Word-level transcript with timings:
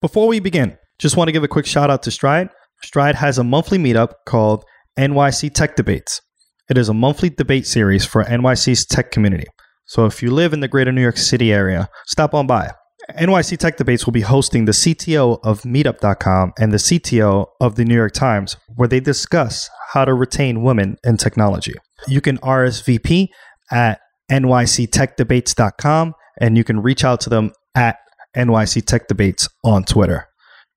Before 0.00 0.28
we 0.28 0.40
begin, 0.40 0.78
just 0.98 1.18
want 1.18 1.28
to 1.28 1.32
give 1.32 1.44
a 1.44 1.48
quick 1.48 1.66
shout 1.66 1.90
out 1.90 2.02
to 2.04 2.10
Stride. 2.10 2.48
Stride 2.82 3.16
has 3.16 3.36
a 3.36 3.44
monthly 3.44 3.76
meetup 3.76 4.12
called 4.26 4.64
NYC 4.98 5.52
Tech 5.52 5.76
Debates. 5.76 6.22
It 6.70 6.78
is 6.78 6.88
a 6.88 6.94
monthly 6.94 7.28
debate 7.28 7.66
series 7.66 8.06
for 8.06 8.24
NYC's 8.24 8.86
tech 8.86 9.10
community. 9.10 9.44
So 9.84 10.06
if 10.06 10.22
you 10.22 10.30
live 10.30 10.54
in 10.54 10.60
the 10.60 10.68
greater 10.68 10.90
New 10.90 11.02
York 11.02 11.18
City 11.18 11.52
area, 11.52 11.90
stop 12.06 12.32
on 12.32 12.46
by. 12.46 12.70
NYC 13.10 13.58
Tech 13.58 13.76
Debates 13.76 14.06
will 14.06 14.14
be 14.14 14.22
hosting 14.22 14.64
the 14.64 14.72
CTO 14.72 15.38
of 15.42 15.62
Meetup.com 15.64 16.52
and 16.58 16.72
the 16.72 16.78
CTO 16.78 17.48
of 17.60 17.74
the 17.74 17.84
New 17.84 17.96
York 17.96 18.12
Times, 18.12 18.56
where 18.76 18.88
they 18.88 19.00
discuss 19.00 19.68
how 19.92 20.06
to 20.06 20.14
retain 20.14 20.62
women 20.62 20.96
in 21.04 21.18
technology. 21.18 21.74
You 22.08 22.22
can 22.22 22.38
RSVP 22.38 23.28
at 23.70 24.00
nyctechdebates.com 24.30 26.14
and 26.40 26.56
you 26.56 26.64
can 26.64 26.80
reach 26.80 27.04
out 27.04 27.20
to 27.20 27.28
them 27.28 27.52
at 27.74 27.98
NYC 28.36 28.84
Tech 28.86 29.08
Debates 29.08 29.48
on 29.64 29.84
Twitter. 29.84 30.28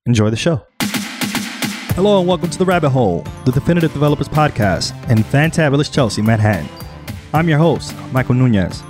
Enjoy 0.05 0.29
the 0.29 0.35
show. 0.35 0.65
Hello 1.95 2.17
and 2.19 2.27
welcome 2.27 2.49
to 2.49 2.57
The 2.57 2.65
Rabbit 2.65 2.89
Hole, 2.89 3.23
the 3.45 3.51
Definitive 3.51 3.93
Developers 3.93 4.27
Podcast 4.27 4.91
in 5.11 5.19
fantabulous 5.19 5.91
Chelsea, 5.93 6.23
Manhattan. 6.23 6.67
I'm 7.33 7.47
your 7.47 7.59
host, 7.59 7.95
Michael 8.11 8.33
Nunez. 8.35 8.81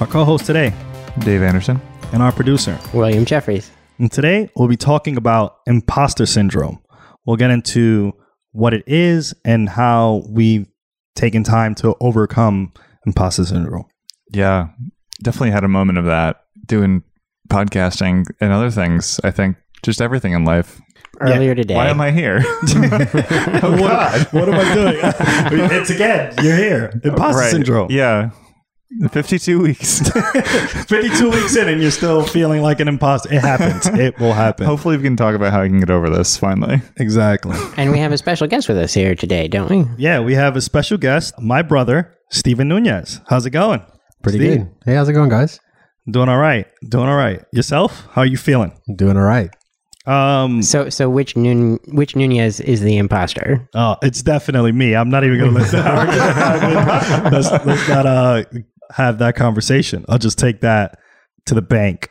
Our 0.00 0.06
co 0.06 0.24
host 0.24 0.44
today, 0.44 0.74
Dave 1.20 1.42
Anderson. 1.42 1.80
and 2.12 2.22
our 2.22 2.32
producer. 2.32 2.78
William 2.92 3.24
Jeffries. 3.24 3.70
And 3.98 4.12
today 4.12 4.50
we'll 4.56 4.68
be 4.68 4.76
talking 4.76 5.16
about 5.16 5.56
imposter 5.66 6.26
syndrome. 6.26 6.80
We'll 7.24 7.36
get 7.38 7.50
into 7.50 8.12
what 8.50 8.74
it 8.74 8.84
is 8.86 9.32
and 9.46 9.68
how 9.70 10.22
we've 10.28 10.66
taken 11.16 11.44
time 11.44 11.74
to 11.76 11.94
overcome 12.00 12.74
imposter 13.06 13.46
syndrome. 13.46 13.86
Yeah, 14.30 14.68
definitely 15.22 15.52
had 15.52 15.64
a 15.64 15.68
moment 15.68 15.98
of 15.98 16.04
that 16.04 16.44
doing 16.66 17.02
podcasting 17.52 18.26
and 18.40 18.52
other 18.52 18.70
things. 18.70 19.20
I 19.22 19.30
think 19.30 19.56
just 19.82 20.00
everything 20.00 20.32
in 20.32 20.44
life. 20.44 20.80
Earlier 21.20 21.54
today. 21.54 21.74
Why 21.74 21.88
am 21.88 22.00
I 22.00 22.10
here? 22.10 22.40
oh, 22.44 23.76
God. 23.78 24.26
What 24.32 24.48
am 24.48 24.54
I 24.54 24.74
doing? 24.74 24.96
it's 25.72 25.90
again, 25.90 26.34
you're 26.42 26.56
here. 26.56 27.00
Imposter 27.04 27.40
Right. 27.42 27.50
syndrome. 27.50 27.90
Yeah. 27.90 28.30
52 29.10 29.58
weeks. 29.60 30.00
52 30.10 31.30
weeks 31.30 31.56
in 31.56 31.68
and 31.68 31.80
you're 31.80 31.90
still 31.90 32.24
feeling 32.24 32.60
like 32.62 32.78
an 32.80 32.88
imposter. 32.88 33.32
It 33.32 33.40
happens. 33.40 33.86
It 33.86 34.18
will 34.18 34.32
happen. 34.34 34.66
Hopefully, 34.66 34.96
we 34.98 35.02
can 35.02 35.16
talk 35.16 35.34
about 35.34 35.52
how 35.52 35.62
I 35.62 35.68
can 35.68 35.80
get 35.80 35.90
over 35.90 36.10
this 36.10 36.36
finally. 36.36 36.80
Exactly. 36.98 37.56
and 37.78 37.90
we 37.90 37.98
have 37.98 38.12
a 38.12 38.18
special 38.18 38.46
guest 38.48 38.68
with 38.68 38.76
us 38.76 38.92
here 38.92 39.14
today, 39.14 39.48
don't 39.48 39.70
we? 39.70 39.86
Yeah, 39.96 40.20
we 40.20 40.34
have 40.34 40.56
a 40.56 40.60
special 40.60 40.98
guest, 40.98 41.32
my 41.40 41.62
brother, 41.62 42.14
Steven 42.30 42.68
Nunez. 42.68 43.20
How's 43.28 43.46
it 43.46 43.50
going? 43.50 43.82
Pretty 44.22 44.38
Steve? 44.38 44.58
good. 44.58 44.68
Hey, 44.84 44.94
how's 44.94 45.08
it 45.08 45.14
going, 45.14 45.30
guys? 45.30 45.58
Doing 46.10 46.28
all 46.28 46.38
right. 46.38 46.66
Doing 46.88 47.08
all 47.08 47.16
right. 47.16 47.44
Yourself? 47.52 48.06
How 48.12 48.22
are 48.22 48.26
you 48.26 48.36
feeling? 48.36 48.72
Doing 48.96 49.16
all 49.16 49.22
right. 49.22 49.50
Um, 50.04 50.62
So, 50.62 50.88
so 50.88 51.08
which 51.08 51.36
Nun- 51.36 51.78
which 51.88 52.16
Nunez 52.16 52.58
is 52.60 52.80
the 52.80 52.96
imposter? 52.98 53.68
Oh, 53.74 53.96
it's 54.02 54.20
definitely 54.22 54.72
me. 54.72 54.96
I'm 54.96 55.10
not 55.10 55.22
even 55.24 55.38
going 55.38 55.54
to 55.54 55.60
let 55.60 55.70
that. 55.70 57.30
let's, 57.32 57.50
let's 57.64 57.88
not 57.88 58.06
uh, 58.06 58.44
have 58.90 59.18
that 59.18 59.36
conversation. 59.36 60.04
I'll 60.08 60.18
just 60.18 60.38
take 60.38 60.60
that 60.62 60.98
to 61.46 61.54
the 61.54 61.62
bank. 61.62 62.08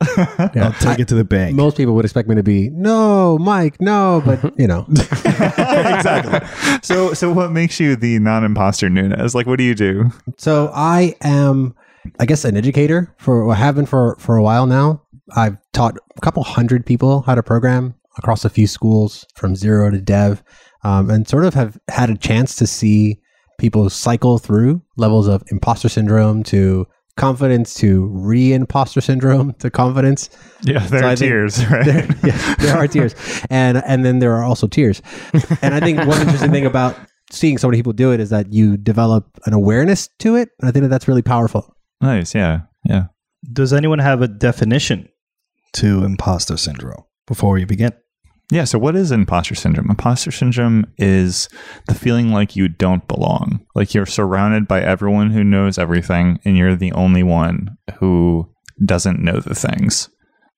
I'll 0.16 0.72
take 0.74 1.00
it 1.00 1.08
to 1.08 1.14
the 1.16 1.24
bank. 1.24 1.54
Most 1.56 1.76
people 1.76 1.94
would 1.96 2.04
expect 2.06 2.28
me 2.28 2.36
to 2.36 2.42
be 2.42 2.70
no, 2.70 3.36
Mike, 3.38 3.80
no, 3.80 4.22
but 4.24 4.56
you 4.58 4.68
know, 4.68 4.86
exactly. 4.90 6.78
So, 6.82 7.12
so 7.14 7.32
what 7.32 7.50
makes 7.50 7.80
you 7.80 7.96
the 7.96 8.20
non-imposter 8.20 8.88
Nunez? 8.88 9.34
Like, 9.34 9.46
what 9.46 9.58
do 9.58 9.64
you 9.64 9.74
do? 9.74 10.10
so 10.36 10.70
I 10.72 11.16
am, 11.20 11.74
I 12.20 12.26
guess, 12.26 12.44
an 12.44 12.56
educator 12.56 13.14
for 13.18 13.42
or 13.42 13.54
have 13.54 13.74
been 13.76 13.86
for 13.86 14.16
for 14.18 14.36
a 14.36 14.42
while 14.42 14.66
now. 14.66 15.02
I've 15.36 15.58
taught 15.72 15.96
a 16.16 16.20
couple 16.20 16.42
hundred 16.42 16.86
people 16.86 17.22
how 17.22 17.34
to 17.34 17.42
program 17.42 17.94
across 18.16 18.44
a 18.44 18.50
few 18.50 18.66
schools 18.66 19.26
from 19.34 19.54
zero 19.54 19.90
to 19.90 20.00
dev, 20.00 20.42
um, 20.84 21.10
and 21.10 21.28
sort 21.28 21.44
of 21.44 21.54
have 21.54 21.78
had 21.88 22.10
a 22.10 22.16
chance 22.16 22.56
to 22.56 22.66
see 22.66 23.20
people 23.58 23.90
cycle 23.90 24.38
through 24.38 24.80
levels 24.96 25.26
of 25.28 25.42
imposter 25.50 25.88
syndrome 25.88 26.42
to 26.44 26.86
confidence 27.16 27.74
to 27.74 28.06
re-imposter 28.06 29.00
syndrome 29.00 29.52
to 29.54 29.68
confidence 29.70 30.30
Yeah, 30.62 30.78
there 30.86 31.00
So 31.00 31.06
are 31.08 31.16
tears, 31.16 31.66
right? 31.66 31.84
there, 31.84 32.06
yeah, 32.24 32.54
there 32.60 32.76
are 32.76 32.86
tears, 32.86 33.14
and 33.50 33.82
and 33.84 34.04
then 34.04 34.20
there 34.20 34.32
are 34.34 34.44
also 34.44 34.66
tears. 34.68 35.02
And 35.62 35.74
I 35.74 35.80
think 35.80 35.98
one 35.98 36.20
interesting 36.20 36.52
thing 36.52 36.64
about 36.66 36.96
seeing 37.30 37.58
so 37.58 37.68
many 37.68 37.78
people 37.78 37.92
do 37.92 38.12
it 38.12 38.20
is 38.20 38.30
that 38.30 38.52
you 38.52 38.76
develop 38.76 39.24
an 39.46 39.52
awareness 39.52 40.08
to 40.20 40.36
it. 40.36 40.48
And 40.60 40.68
I 40.68 40.72
think 40.72 40.84
that 40.84 40.88
that's 40.88 41.06
really 41.08 41.22
powerful. 41.22 41.74
Nice. 42.00 42.34
Yeah. 42.34 42.62
Yeah. 42.84 43.06
Does 43.52 43.72
anyone 43.72 43.98
have 43.98 44.22
a 44.22 44.28
definition 44.28 45.08
to 45.74 46.04
imposter 46.04 46.56
syndrome 46.56 47.04
before 47.26 47.52
we 47.52 47.64
begin? 47.64 47.92
Yeah. 48.50 48.64
So, 48.64 48.78
what 48.78 48.96
is 48.96 49.12
imposter 49.12 49.54
syndrome? 49.54 49.90
Imposter 49.90 50.30
syndrome 50.30 50.86
is 50.96 51.48
the 51.86 51.94
feeling 51.94 52.32
like 52.32 52.56
you 52.56 52.68
don't 52.68 53.06
belong, 53.06 53.64
like 53.74 53.94
you're 53.94 54.06
surrounded 54.06 54.66
by 54.66 54.80
everyone 54.80 55.30
who 55.30 55.44
knows 55.44 55.78
everything, 55.78 56.38
and 56.44 56.56
you're 56.56 56.74
the 56.74 56.92
only 56.92 57.22
one 57.22 57.76
who 57.98 58.50
doesn't 58.84 59.20
know 59.20 59.40
the 59.40 59.54
things. 59.54 60.08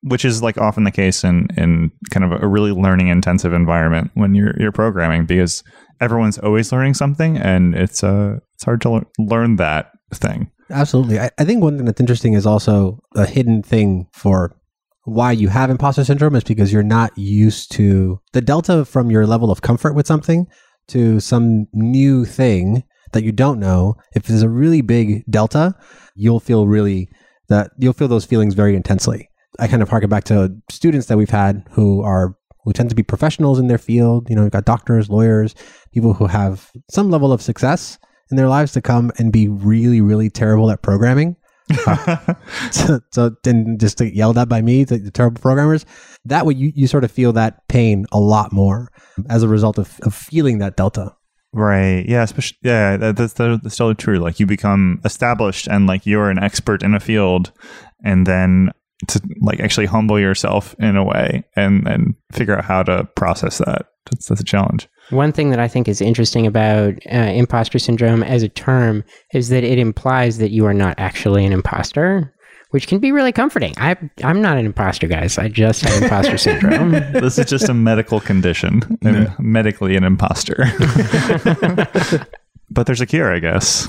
Which 0.03 0.25
is 0.25 0.43
like 0.43 0.57
often 0.57 0.85
the 0.85 0.91
case 0.91 1.25
in 1.25 1.49
in 1.57 1.91
kind 2.11 2.25
of 2.25 2.41
a 2.41 2.47
really 2.47 2.71
learning 2.71 3.09
intensive 3.09 3.53
environment 3.53 4.13
when 4.15 4.35
you're 4.35 4.55
you're 4.59 4.73
programming 4.73 5.27
because 5.27 5.63
everyone's 6.01 6.39
always 6.39 6.73
learning 6.73 6.95
something, 6.95 7.37
and 7.37 7.75
it's 7.75 8.03
uh 8.05 8.39
it's 8.55 8.65
hard 8.65 8.81
to 8.83 8.91
lear- 8.91 9.07
learn 9.19 9.57
that 9.57 9.91
thing. 10.15 10.51
Absolutely. 10.71 11.19
I, 11.19 11.31
I 11.39 11.45
think 11.45 11.63
one 11.63 11.77
thing 11.77 11.87
that's 11.87 12.01
interesting 12.01 12.35
is 12.35 12.47
also 12.47 13.01
a 13.15 13.27
hidden 13.27 13.63
thing 13.63 14.07
for 14.13 14.57
why 15.05 15.33
you 15.33 15.49
have 15.49 15.71
imposter 15.71 16.05
syndrome 16.05 16.37
is 16.37 16.45
because 16.45 16.73
you're 16.73 16.83
not 16.83 17.17
used 17.17 17.73
to 17.73 18.21
the 18.33 18.41
delta 18.41 18.85
from 18.85 19.11
your 19.11 19.27
level 19.27 19.51
of 19.51 19.63
comfort 19.63 19.95
with 19.95 20.07
something 20.07 20.47
to 20.89 21.21
some 21.21 21.67
new 21.73 22.25
thing 22.25 22.85
that 23.13 23.25
you 23.25 23.33
don't 23.33 23.59
know. 23.59 23.97
If 24.15 24.25
there's 24.25 24.43
a 24.43 24.49
really 24.49 24.83
big 24.83 25.25
delta, 25.31 25.75
you'll 26.15 26.41
feel 26.41 26.67
really 26.67 27.09
that 27.49 27.71
you'll 27.79 27.93
feel 27.93 28.09
those 28.09 28.25
feelings 28.25 28.55
very 28.55 28.77
intensely. 28.77 29.29
I 29.59 29.67
kind 29.67 29.83
of 29.83 29.89
harken 29.89 30.11
back 30.11 30.25
to 30.25 30.55
students 30.71 31.07
that 31.09 31.17
we've 31.17 31.31
had 31.31 31.67
who 31.73 32.03
are 32.03 32.37
who 32.65 32.73
tend 32.73 32.91
to 32.91 32.95
be 32.95 33.03
professionals 33.03 33.59
in 33.59 33.69
their 33.69 33.79
field. 33.79 34.29
You 34.29 34.37
know, 34.37 34.43
we've 34.43 34.51
got 34.51 34.67
doctors, 34.67 35.09
lawyers, 35.09 35.55
people 35.93 36.15
who 36.15 36.27
have 36.27 36.71
some 36.91 37.11
level 37.11 37.33
of 37.33 37.43
success 37.43 37.99
in 38.31 38.37
their 38.37 38.49
lives 38.49 38.73
to 38.73 38.81
come 38.81 39.13
and 39.19 39.33
be 39.33 39.49
really, 39.49 40.01
really 40.01 40.31
terrible 40.31 40.71
at 40.71 40.83
programming. 40.83 41.37
Uh, 41.87 42.35
so, 42.71 43.01
so 43.11 43.37
then 43.43 43.79
just 43.79 43.99
to 43.99 44.15
yelled 44.15 44.39
at 44.39 44.49
by 44.49 44.63
me, 44.63 44.85
the, 44.85 44.99
the 44.99 45.11
terrible 45.11 45.41
programmers. 45.41 45.85
That 46.25 46.47
way, 46.47 46.55
you, 46.55 46.73
you 46.75 46.87
sort 46.87 47.05
of 47.05 47.11
feel 47.11 47.33
that 47.35 47.67
pain 47.69 48.07
a 48.13 48.21
lot 48.21 48.53
more 48.53 48.91
as 49.29 49.43
a 49.43 49.49
result 49.49 49.79
of, 49.79 49.99
of 50.03 50.15
feeling 50.15 50.59
that 50.59 50.77
delta. 50.77 51.15
Right. 51.53 52.05
Yeah. 52.09 52.23
Especially. 52.23 52.59
Yeah. 52.63 52.97
That, 52.97 53.17
that's, 53.17 53.33
that's 53.33 53.77
totally 53.77 53.97
true. 53.97 54.19
Like 54.19 54.39
you 54.39 54.47
become 54.47 55.01
established 55.05 55.67
and 55.67 55.87
like 55.87 56.07
you're 56.07 56.31
an 56.31 56.39
expert 56.39 56.83
in 56.83 56.95
a 56.95 57.01
field, 57.01 57.53
and 58.05 58.27
then 58.27 58.71
to 59.09 59.21
like 59.41 59.61
actually 59.61 59.87
humble 59.87 60.21
yourself 60.21 60.75
in 60.79 60.97
a 60.97 61.05
way 61.05 61.43
and 61.57 61.89
and 61.89 62.15
figure 62.33 62.57
out 62.57 62.65
how 62.65 62.83
to 62.83 63.05
process 63.17 63.59
that. 63.59 63.87
That's, 64.11 64.27
that's 64.27 64.41
a 64.41 64.45
challenge. 64.45 64.89
One 65.11 65.33
thing 65.33 65.51
that 65.51 65.61
I 65.61 65.69
think 65.69 65.89
is 65.89 66.01
interesting 66.01 66.47
about 66.47 66.95
uh, 67.13 67.17
imposter 67.17 67.79
syndrome 67.79 68.23
as 68.23 68.43
a 68.43 68.49
term 68.49 69.05
is 69.33 69.49
that 69.49 69.65
it 69.65 69.79
implies 69.79 70.39
that 70.39 70.51
you 70.51 70.67
are 70.67 70.75
not 70.75 70.95
actually 70.99 71.45
an 71.45 71.53
imposter, 71.53 72.33
which 72.71 72.87
can 72.87 73.01
be 73.01 73.11
really 73.11 73.33
comforting. 73.33 73.75
I, 73.77 73.97
I'm 74.23 74.41
not 74.41 74.57
an 74.57 74.67
imposter, 74.67 75.09
guys. 75.09 75.39
I 75.39 75.49
just 75.49 75.83
have 75.83 76.03
imposter 76.03 76.39
syndrome. 76.39 76.93
This 76.93 77.39
is 77.39 77.47
just 77.47 77.69
a 77.69 77.75
medical 77.75 78.21
condition 78.21 78.99
and 79.03 79.37
medically 79.39 79.97
an 79.97 80.05
imposter. 80.05 80.67
but 82.71 82.87
there's 82.87 83.01
a 83.01 83.07
cure, 83.07 83.35
I 83.35 83.41
guess. 83.41 83.89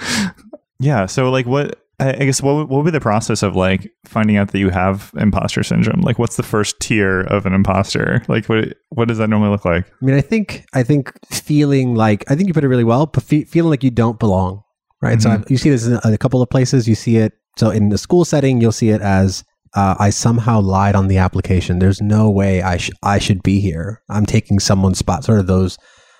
yeah. 0.80 1.06
So 1.06 1.30
like 1.30 1.46
what 1.46 1.83
I 2.00 2.10
I 2.10 2.24
guess 2.24 2.42
what 2.42 2.54
would- 2.56 2.68
what 2.68 2.78
would 2.78 2.84
be 2.86 2.90
the 2.90 3.00
process 3.00 3.42
of 3.42 3.54
like 3.56 3.90
finding 4.06 4.36
out 4.36 4.50
that 4.52 4.58
you 4.58 4.70
have 4.70 5.12
imposter 5.16 5.62
syndrome? 5.62 6.00
Like 6.00 6.18
what's 6.18 6.36
the 6.36 6.42
first 6.42 6.80
tier 6.80 7.20
of 7.20 7.46
an 7.46 7.52
imposter? 7.54 8.22
Like 8.28 8.48
what 8.48 8.74
what 8.90 9.08
does 9.08 9.18
that 9.18 9.28
normally 9.28 9.50
look 9.50 9.64
like? 9.64 9.86
I 9.86 10.04
mean, 10.04 10.14
I 10.14 10.20
think 10.20 10.64
I 10.74 10.82
think 10.82 11.12
feeling 11.30 11.94
like 11.94 12.24
I 12.30 12.34
think 12.34 12.48
you 12.48 12.54
put 12.54 12.64
it 12.64 12.68
really 12.68 12.84
well, 12.84 13.06
but 13.06 13.22
fe- 13.22 13.44
feeling 13.44 13.70
like 13.70 13.84
you 13.84 13.90
don't 13.90 14.18
belong, 14.18 14.62
right? 15.02 15.20
So 15.22 15.30
Mhm. 15.30 15.40
I, 15.40 15.44
you 15.48 15.56
see 15.56 15.70
this 15.70 15.86
in 15.86 15.98
a 16.12 16.18
couple 16.18 16.42
of 16.42 16.48
places. 16.50 16.88
You 16.88 16.94
see 16.94 17.16
it 17.18 17.32
so 17.58 17.70
in 17.70 17.90
the 17.90 17.98
school 17.98 18.24
setting, 18.24 18.60
you'll 18.60 18.72
see 18.72 18.90
it 18.90 19.00
as 19.00 19.44
uh, 19.76 19.94
I 19.98 20.10
somehow 20.10 20.60
lied 20.60 20.94
on 20.94 21.08
the 21.08 21.18
application. 21.18 21.78
There's 21.80 22.00
no 22.00 22.30
way 22.30 22.62
I 22.62 22.76
sh- 22.78 22.90
I 23.02 23.18
should 23.18 23.42
be 23.42 23.58
here. 23.60 24.00
I'm 24.08 24.24
taking 24.26 24.58
someone's 24.60 24.98
spot. 24.98 25.24
Sort 25.24 25.38
of 25.40 25.46
those 25.46 25.78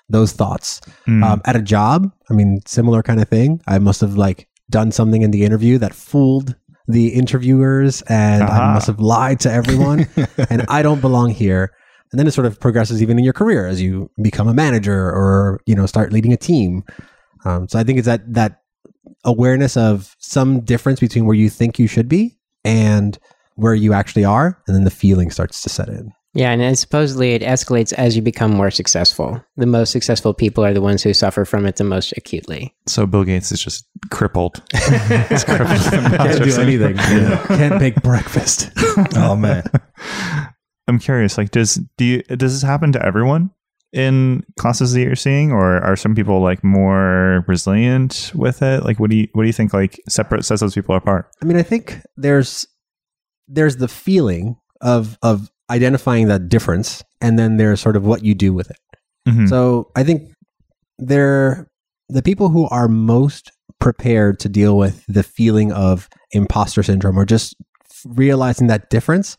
those 0.09 0.33
thoughts. 0.33 0.81
Mm. 1.09 1.25
Um, 1.25 1.41
at 1.45 1.57
a 1.57 1.63
job, 1.63 2.11
I 2.31 2.35
mean, 2.35 2.59
similar 2.67 3.03
kind 3.03 3.21
of 3.23 3.29
thing. 3.29 3.61
I 3.67 3.79
must 3.79 4.01
have 4.01 4.17
like 4.17 4.47
done 4.71 4.93
something 4.93 5.23
in 5.23 5.31
the 5.31 5.45
interview 5.45 5.79
that 5.79 5.95
fooled 5.95 6.55
the 6.87 7.09
interviewers, 7.09 8.03
and 8.03 8.43
Aha. 8.43 8.71
I 8.71 8.75
must 8.75 8.87
have 8.87 9.01
lied 9.01 9.41
to 9.41 9.53
everyone, 9.53 10.07
and 10.51 10.65
I 10.69 10.83
don't 10.83 11.01
belong 11.01 11.31
here. 11.31 11.73
And 12.13 12.19
then 12.19 12.27
it 12.27 12.33
sort 12.33 12.47
of 12.47 12.61
progresses 12.61 13.03
even 13.03 13.19
in 13.19 13.25
your 13.25 13.33
career 13.33 13.67
as 13.67 13.83
you 13.83 14.11
become 14.23 14.47
a 14.47 14.55
manager 14.55 14.95
or 14.95 15.61
you 15.67 15.75
know 15.75 15.87
start 15.87 16.13
leading 16.13 16.33
a 16.33 16.37
team. 16.37 16.85
Um, 17.45 17.69
so 17.69 17.79
I 17.79 17.85
think 17.85 17.99
it's 17.99 18.07
that 18.07 18.33
that 18.35 18.61
awareness 19.25 19.77
of 19.77 20.15
some 20.19 20.61
difference 20.61 21.01
between 21.01 21.27
where 21.27 21.35
you 21.35 21.51
think 21.51 21.79
you 21.79 21.87
should 21.87 22.09
be 22.09 22.39
and 22.65 23.19
where 23.57 23.75
you 23.75 23.93
actually 23.93 24.25
are, 24.25 24.61
and 24.67 24.77
then 24.77 24.85
the 24.85 24.91
feeling 24.91 25.31
starts 25.31 25.63
to 25.63 25.69
set 25.69 25.89
in. 25.89 26.13
Yeah, 26.35 26.51
and 26.51 26.61
then 26.61 26.75
supposedly 26.75 27.35
it 27.35 27.43
escalates 27.43 27.93
as 27.93 28.17
you 28.17 28.23
become 28.23 28.51
more 28.51 28.71
successful. 28.71 29.41
The 29.57 29.67
most 29.67 29.91
successful 29.93 30.35
people 30.35 30.65
are 30.65 30.75
the 30.75 30.81
ones 30.81 31.03
who 31.03 31.15
suffer 31.15 31.45
from 31.45 31.65
it 31.65 31.77
the 31.77 31.85
most 31.85 32.13
acutely. 32.17 32.75
So 32.89 33.07
Bill 33.07 33.23
Gates 33.25 33.53
is 33.53 33.63
just 33.63 33.87
crippled. 34.11 34.61
He's 34.73 35.45
crippled 35.45 35.71
with 35.71 35.91
Can't 36.17 36.43
do 36.43 36.51
syndrome. 36.51 36.99
anything. 36.99 37.37
Can't 37.47 37.81
make 37.81 38.03
breakfast. 38.03 38.71
Oh 39.17 39.35
man. 39.37 39.65
I'm 40.87 40.99
curious. 40.99 41.39
Like, 41.39 41.51
does 41.51 41.81
do 41.97 42.05
you, 42.05 42.23
does 42.23 42.53
this 42.53 42.63
happen 42.63 42.93
to 42.93 43.05
everyone 43.05 43.51
in 43.93 44.45
classes 44.59 44.93
that 44.93 45.01
you're 45.01 45.15
seeing, 45.17 45.51
or 45.53 45.79
are 45.83 45.97
some 45.97 46.15
people 46.15 46.41
like 46.43 46.63
more 46.63 47.45
resilient 47.49 48.33
with 48.35 48.61
it? 48.63 48.85
Like, 48.85 48.99
what 49.01 49.11
do 49.11 49.17
you 49.17 49.29
what 49.33 49.43
do 49.45 49.47
you 49.47 49.53
think? 49.53 49.73
Like, 49.73 50.01
separate 50.09 50.45
sets 50.45 50.61
those 50.61 50.75
people 50.75 50.95
apart. 50.95 51.31
I 51.43 51.47
mean, 51.47 51.57
I 51.57 51.63
think 51.63 52.01
there's 52.17 52.67
there's 53.49 53.77
the 53.77 53.89
feeling 53.89 54.57
of 54.81 55.19
of 55.23 55.51
identifying 55.71 56.29
that 56.29 56.49
difference, 56.49 57.03
and 57.21 57.39
then 57.39 57.57
there's 57.57 57.81
sort 57.81 57.97
of 57.97 58.05
what 58.05 58.25
you 58.25 58.35
do 58.35 58.53
with 58.53 58.71
it. 58.71 58.79
Mhm. 59.29 59.49
So 59.49 59.91
I 59.97 60.05
think 60.05 60.31
they're 60.99 61.67
the 62.09 62.23
people 62.23 62.51
who 62.51 62.67
are 62.69 62.89
most 62.89 63.51
prepared 63.81 64.39
to 64.41 64.49
deal 64.49 64.77
with 64.77 65.05
the 65.09 65.23
feeling 65.23 65.73
of 65.73 66.09
imposter 66.33 66.83
syndrome 66.83 67.19
or 67.19 67.25
just 67.25 67.55
realizing 68.07 68.67
that 68.67 68.91
difference 68.91 69.37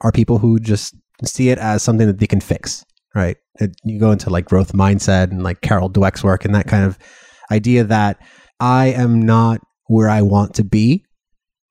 are 0.00 0.12
people 0.12 0.38
who 0.38 0.58
just 0.58 0.94
see 1.24 1.48
it 1.50 1.58
as 1.58 1.82
something 1.82 2.06
that 2.06 2.18
they 2.18 2.26
can 2.26 2.40
fix, 2.40 2.84
right? 3.14 3.36
It, 3.60 3.74
you 3.84 3.98
go 3.98 4.10
into 4.10 4.30
like 4.30 4.44
growth 4.44 4.72
mindset 4.72 5.30
and 5.30 5.42
like 5.42 5.60
Carol 5.60 5.90
Dweck's 5.90 6.22
work 6.22 6.44
and 6.44 6.54
that 6.54 6.66
kind 6.66 6.84
of 6.84 6.98
idea 7.50 7.84
that 7.84 8.18
I 8.60 8.86
am 8.88 9.22
not 9.22 9.60
where 9.86 10.08
I 10.08 10.22
want 10.22 10.54
to 10.54 10.64
be. 10.64 11.04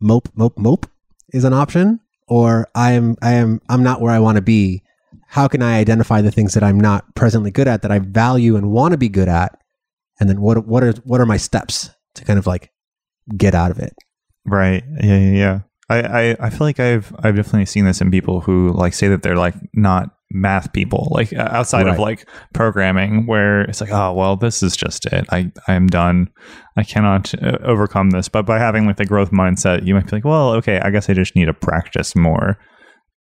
Mope, 0.01 0.29
mope, 0.35 0.57
mope 0.57 0.87
is 1.33 1.43
an 1.43 1.53
option, 1.53 1.99
or 2.27 2.67
I 2.75 2.93
am, 2.93 3.15
I 3.21 3.33
am, 3.33 3.61
I'm 3.69 3.83
not 3.83 4.01
where 4.01 4.11
I 4.11 4.19
want 4.19 4.37
to 4.37 4.41
be. 4.41 4.83
How 5.27 5.47
can 5.47 5.61
I 5.61 5.77
identify 5.77 6.21
the 6.21 6.31
things 6.31 6.53
that 6.53 6.63
I'm 6.63 6.79
not 6.79 7.15
presently 7.15 7.51
good 7.51 7.67
at 7.67 7.81
that 7.81 7.91
I 7.91 7.99
value 7.99 8.55
and 8.55 8.71
want 8.71 8.93
to 8.93 8.97
be 8.97 9.09
good 9.09 9.27
at, 9.27 9.59
and 10.19 10.29
then 10.29 10.41
what, 10.41 10.65
what 10.67 10.83
are, 10.83 10.93
what 11.03 11.21
are 11.21 11.25
my 11.25 11.37
steps 11.37 11.89
to 12.15 12.25
kind 12.25 12.39
of 12.39 12.47
like 12.47 12.71
get 13.35 13.53
out 13.53 13.71
of 13.71 13.79
it? 13.79 13.93
Right. 14.45 14.83
Yeah. 15.01 15.17
Yeah. 15.17 15.31
Yeah. 15.31 15.59
I, 15.89 16.01
I, 16.01 16.37
I 16.39 16.49
feel 16.49 16.67
like 16.67 16.79
I've 16.79 17.13
I've 17.19 17.35
definitely 17.35 17.65
seen 17.65 17.85
this 17.85 18.01
in 18.01 18.11
people 18.11 18.41
who 18.41 18.73
like 18.73 18.93
say 18.93 19.07
that 19.07 19.23
they're 19.23 19.37
like 19.37 19.55
not 19.73 20.16
math 20.31 20.73
people 20.73 21.07
like 21.11 21.31
uh, 21.33 21.47
outside 21.51 21.87
of 21.87 21.99
like 21.99 22.27
programming 22.53 23.25
where 23.25 23.61
it's 23.61 23.79
like 23.79 23.91
oh 23.91 24.11
well 24.13 24.35
this 24.35 24.61
is 24.61 24.75
just 24.75 25.05
it. 25.07 25.25
I 25.31 25.51
I 25.67 25.73
am 25.73 25.87
done. 25.87 26.29
I 26.75 26.83
cannot 26.83 27.33
uh, 27.41 27.57
overcome 27.63 28.09
this. 28.11 28.27
But 28.27 28.45
by 28.45 28.59
having 28.59 28.85
like 28.85 28.97
the 28.97 29.05
growth 29.05 29.31
mindset 29.31 29.85
you 29.85 29.95
might 29.95 30.05
be 30.05 30.17
like 30.17 30.25
well 30.25 30.51
okay 30.55 30.79
I 30.79 30.89
guess 30.89 31.09
I 31.09 31.13
just 31.13 31.35
need 31.35 31.45
to 31.45 31.53
practice 31.53 32.15
more. 32.15 32.57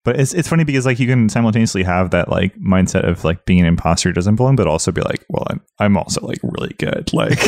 But 0.05 0.21
it's 0.21 0.35
it's 0.35 0.49
funny 0.49 0.65
because 0.65 0.87
like 0.87 0.99
you 0.99 1.07
can 1.07 1.29
simultaneously 1.29 1.83
have 1.85 2.11
that 2.11 2.29
like 2.29 2.57
mindset 2.57 3.09
of 3.09 3.25
like 3.25 3.45
being 3.45 3.61
an 3.61 3.67
imposter 3.67 4.13
doesn't 4.13 4.37
belong 4.37 4.57
but 4.57 4.67
also 4.67 4.91
be 4.91 5.03
like 5.03 5.25
well 5.29 5.45
I'm 5.49 5.61
I'm 5.79 5.97
also 5.97 6.27
like 6.27 6.41
really 6.43 6.75
good 6.79 7.13
like. 7.13 7.39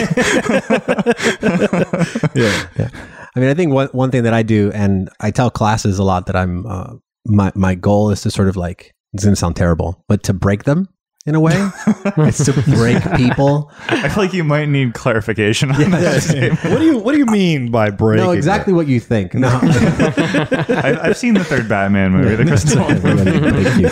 Yeah. 2.34 2.68
yeah. 2.78 2.90
I 3.34 3.40
mean, 3.40 3.50
I 3.50 3.54
think 3.54 3.72
one 3.72 3.88
one 3.88 4.10
thing 4.10 4.24
that 4.24 4.34
I 4.34 4.42
do, 4.42 4.72
and 4.72 5.08
I 5.20 5.30
tell 5.30 5.50
classes 5.50 5.98
a 5.98 6.02
lot 6.02 6.26
that 6.26 6.34
I'm 6.36 6.66
uh, 6.66 6.94
my 7.24 7.52
my 7.54 7.74
goal 7.74 8.10
is 8.10 8.22
to 8.22 8.30
sort 8.30 8.48
of 8.48 8.56
like 8.56 8.94
it's 9.18 9.24
going 9.24 9.34
to 9.34 9.38
sound 9.40 9.56
terrible, 9.56 10.04
but 10.08 10.22
to 10.24 10.32
break 10.32 10.64
them 10.64 10.88
in 11.26 11.34
a 11.34 11.40
way. 11.40 11.54
it's 11.86 12.44
to 12.44 12.52
break 12.52 13.02
people. 13.16 13.70
I 13.88 14.08
feel 14.08 14.24
like 14.24 14.32
you 14.32 14.44
might 14.44 14.68
need 14.68 14.94
clarification 14.94 15.70
on 15.70 15.90
that 15.90 16.22
statement. 16.22 16.64
what 16.64 16.78
do 16.78 16.84
you 16.84 16.98
What 16.98 17.12
do 17.12 17.18
you 17.18 17.26
mean 17.26 17.70
by 17.70 17.90
breaking? 17.90 18.24
No, 18.24 18.32
exactly 18.32 18.72
what 18.72 18.86
you 18.86 19.00
think. 19.00 19.34
No. 19.34 19.48
I've, 19.62 20.98
I've 20.98 21.16
seen 21.16 21.34
the 21.34 21.44
third 21.44 21.68
Batman 21.68 22.12
movie, 22.12 22.36
The 22.36 22.44
Crystal 22.46 22.76
Ball. 22.76 22.94
Thank 22.96 23.80
you. 23.80 23.90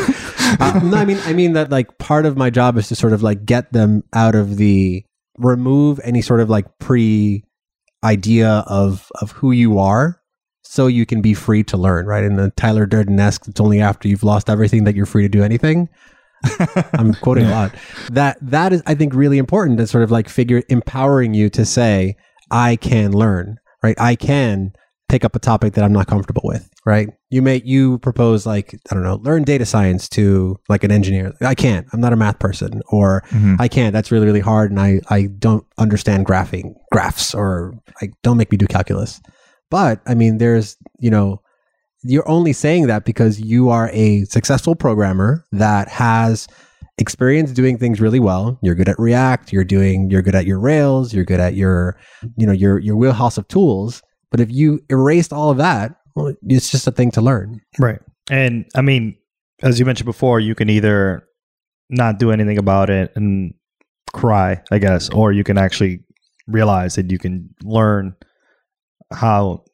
Uh, 0.58 0.80
no, 0.82 0.96
I 0.96 1.04
mean, 1.04 1.18
I 1.24 1.32
mean 1.32 1.52
that 1.54 1.70
like 1.70 1.98
part 1.98 2.24
of 2.24 2.36
my 2.36 2.50
job 2.50 2.78
is 2.78 2.88
to 2.88 2.94
sort 2.94 3.12
of 3.12 3.22
like 3.22 3.44
get 3.44 3.72
them 3.72 4.02
out 4.14 4.34
of 4.34 4.56
the 4.56 5.04
remove 5.38 6.00
any 6.04 6.22
sort 6.22 6.40
of 6.40 6.48
like 6.48 6.66
pre 6.78 7.44
idea 8.02 8.64
of 8.66 9.10
of 9.20 9.32
who 9.32 9.50
you 9.50 9.78
are, 9.78 10.22
so 10.68 10.86
you 10.86 11.06
can 11.06 11.20
be 11.22 11.34
free 11.34 11.62
to 11.64 11.76
learn. 11.76 12.06
Right 12.06 12.24
in 12.24 12.36
the 12.36 12.50
Tyler 12.56 12.86
Durden 12.86 13.18
esque, 13.18 13.46
it's 13.48 13.60
only 13.60 13.80
after 13.80 14.08
you've 14.08 14.22
lost 14.24 14.48
everything 14.50 14.84
that 14.84 14.94
you're 14.94 15.06
free 15.06 15.22
to 15.22 15.28
do 15.28 15.42
anything. 15.42 15.88
I'm 16.94 17.14
quoting 17.14 17.46
a 17.46 17.50
lot. 17.50 17.74
That 18.12 18.38
that 18.42 18.72
is, 18.72 18.82
I 18.86 18.94
think, 18.94 19.14
really 19.14 19.38
important 19.38 19.78
to 19.78 19.86
sort 19.86 20.04
of 20.04 20.10
like 20.10 20.28
figure 20.28 20.62
empowering 20.68 21.34
you 21.34 21.48
to 21.50 21.64
say, 21.64 22.16
I 22.50 22.76
can 22.76 23.12
learn. 23.12 23.58
Right, 23.82 23.98
I 24.00 24.16
can 24.16 24.72
pick 25.08 25.24
up 25.24 25.36
a 25.36 25.38
topic 25.38 25.74
that 25.74 25.84
I'm 25.84 25.92
not 25.92 26.08
comfortable 26.08 26.42
with, 26.44 26.68
right? 26.84 27.08
You 27.30 27.40
may 27.40 27.62
you 27.64 27.98
propose 27.98 28.44
like 28.44 28.74
I 28.90 28.94
don't 28.94 29.04
know, 29.04 29.16
learn 29.16 29.44
data 29.44 29.64
science 29.64 30.08
to 30.10 30.56
like 30.68 30.82
an 30.82 30.90
engineer. 30.90 31.32
I 31.40 31.54
can't. 31.54 31.86
I'm 31.92 32.00
not 32.00 32.12
a 32.12 32.16
math 32.16 32.38
person 32.40 32.82
or 32.90 33.22
Mhm. 33.30 33.56
I 33.60 33.68
can't. 33.68 33.92
That's 33.92 34.10
really 34.10 34.26
really 34.26 34.40
hard 34.40 34.70
and 34.72 34.80
I 34.80 35.00
I 35.08 35.28
don't 35.38 35.64
understand 35.78 36.26
graphing 36.26 36.74
graphs 36.92 37.34
or 37.34 37.74
like 38.02 38.12
don't 38.24 38.36
make 38.36 38.50
me 38.50 38.56
do 38.58 38.66
calculus. 38.66 39.20
But 39.70 40.00
I 40.06 40.14
mean 40.14 40.38
there's, 40.38 40.76
you 40.98 41.10
know, 41.10 41.40
you're 42.02 42.28
only 42.28 42.52
saying 42.52 42.86
that 42.86 43.04
because 43.04 43.40
you 43.40 43.68
are 43.68 43.90
a 43.92 44.24
successful 44.24 44.74
programmer 44.74 45.44
that 45.52 45.88
has 45.88 46.46
experience 46.98 47.52
doing 47.52 47.76
things 47.78 48.00
really 48.00 48.20
well. 48.20 48.58
You're 48.62 48.74
good 48.74 48.88
at 48.88 48.98
React, 48.98 49.52
you're 49.52 49.64
doing 49.64 50.10
you're 50.10 50.22
good 50.22 50.34
at 50.34 50.46
your 50.46 50.60
Rails, 50.60 51.12
you're 51.12 51.24
good 51.24 51.40
at 51.40 51.54
your 51.54 51.96
you 52.36 52.46
know, 52.46 52.52
your 52.52 52.78
your 52.78 52.96
wheelhouse 52.96 53.38
of 53.38 53.48
tools. 53.48 54.02
But 54.30 54.40
if 54.40 54.50
you 54.50 54.80
erased 54.90 55.32
all 55.32 55.50
of 55.50 55.58
that, 55.58 55.96
well, 56.14 56.34
it's 56.42 56.70
just 56.70 56.86
a 56.86 56.90
thing 56.90 57.10
to 57.12 57.20
learn. 57.20 57.60
Right. 57.78 58.00
And 58.30 58.66
I 58.74 58.80
mean, 58.80 59.16
as 59.62 59.78
you 59.78 59.84
mentioned 59.84 60.06
before, 60.06 60.40
you 60.40 60.54
can 60.54 60.68
either 60.68 61.26
not 61.90 62.18
do 62.18 62.32
anything 62.32 62.58
about 62.58 62.90
it 62.90 63.12
and 63.14 63.54
cry, 64.12 64.62
I 64.70 64.78
guess, 64.78 65.08
or 65.10 65.32
you 65.32 65.44
can 65.44 65.58
actually 65.58 66.00
realize 66.48 66.94
that 66.96 67.10
you 67.10 67.18
can 67.18 67.48
learn 67.62 68.14
how, 69.12 69.64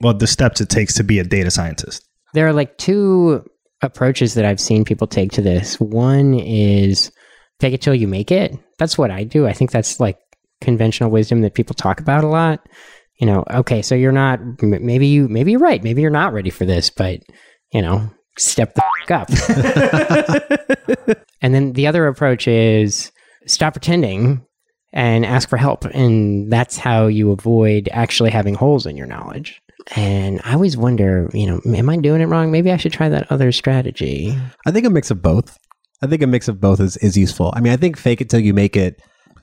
well, 0.00 0.14
the 0.14 0.26
steps 0.26 0.60
it 0.60 0.68
takes 0.68 0.94
to 0.94 1.04
be 1.04 1.18
a 1.18 1.24
data 1.24 1.50
scientist. 1.50 2.06
There 2.34 2.46
are 2.46 2.52
like 2.52 2.78
two 2.78 3.44
approaches 3.82 4.34
that 4.34 4.44
I've 4.44 4.60
seen 4.60 4.84
people 4.84 5.06
take 5.06 5.32
to 5.32 5.42
this. 5.42 5.78
One 5.80 6.34
is 6.34 7.10
fake 7.60 7.74
it 7.74 7.82
till 7.82 7.94
you 7.94 8.08
make 8.08 8.30
it. 8.30 8.56
That's 8.78 8.96
what 8.96 9.10
I 9.10 9.24
do. 9.24 9.46
I 9.46 9.52
think 9.52 9.70
that's 9.70 10.00
like 10.00 10.18
conventional 10.60 11.10
wisdom 11.10 11.42
that 11.42 11.54
people 11.54 11.74
talk 11.74 12.00
about 12.00 12.24
a 12.24 12.28
lot. 12.28 12.60
You 13.20 13.26
know, 13.26 13.44
okay, 13.50 13.82
so 13.82 13.94
you're 13.94 14.10
not 14.10 14.40
maybe 14.62 15.06
you 15.06 15.28
maybe 15.28 15.52
you're 15.52 15.60
right. 15.60 15.82
Maybe 15.82 16.02
you're 16.02 16.10
not 16.10 16.32
ready 16.32 16.50
for 16.50 16.64
this, 16.64 16.90
but 16.90 17.20
you 17.72 17.82
know, 17.82 18.10
step 18.38 18.74
the 18.74 18.82
f- 19.10 19.20
up. 21.08 21.16
and 21.42 21.54
then 21.54 21.74
the 21.74 21.86
other 21.86 22.06
approach 22.06 22.48
is 22.48 23.12
stop 23.46 23.74
pretending 23.74 24.44
and 24.92 25.24
ask 25.24 25.48
for 25.48 25.56
help. 25.56 25.84
And 25.86 26.52
that's 26.52 26.76
how 26.76 27.06
you 27.06 27.32
avoid 27.32 27.88
actually 27.92 28.30
having 28.30 28.54
holes 28.54 28.86
in 28.86 28.96
your 28.96 29.06
knowledge. 29.06 29.60
And 29.96 30.40
I 30.44 30.54
always 30.54 30.76
wonder, 30.76 31.28
you 31.32 31.46
know, 31.46 31.60
am 31.74 31.88
I 31.88 31.96
doing 31.96 32.20
it 32.20 32.26
wrong? 32.26 32.50
Maybe 32.50 32.70
I 32.70 32.76
should 32.76 32.92
try 32.92 33.08
that 33.08 33.30
other 33.30 33.50
strategy. 33.52 34.36
I 34.66 34.70
think 34.70 34.86
a 34.86 34.90
mix 34.90 35.10
of 35.10 35.22
both. 35.22 35.58
I 36.02 36.06
think 36.06 36.22
a 36.22 36.26
mix 36.26 36.48
of 36.48 36.60
both 36.60 36.80
is, 36.80 36.96
is 36.98 37.16
useful. 37.16 37.52
I 37.54 37.60
mean, 37.60 37.72
I 37.72 37.76
think 37.76 37.96
fake 37.96 38.20
it 38.20 38.30
till 38.30 38.40
you 38.40 38.54
make 38.54 38.76
it 38.76 39.00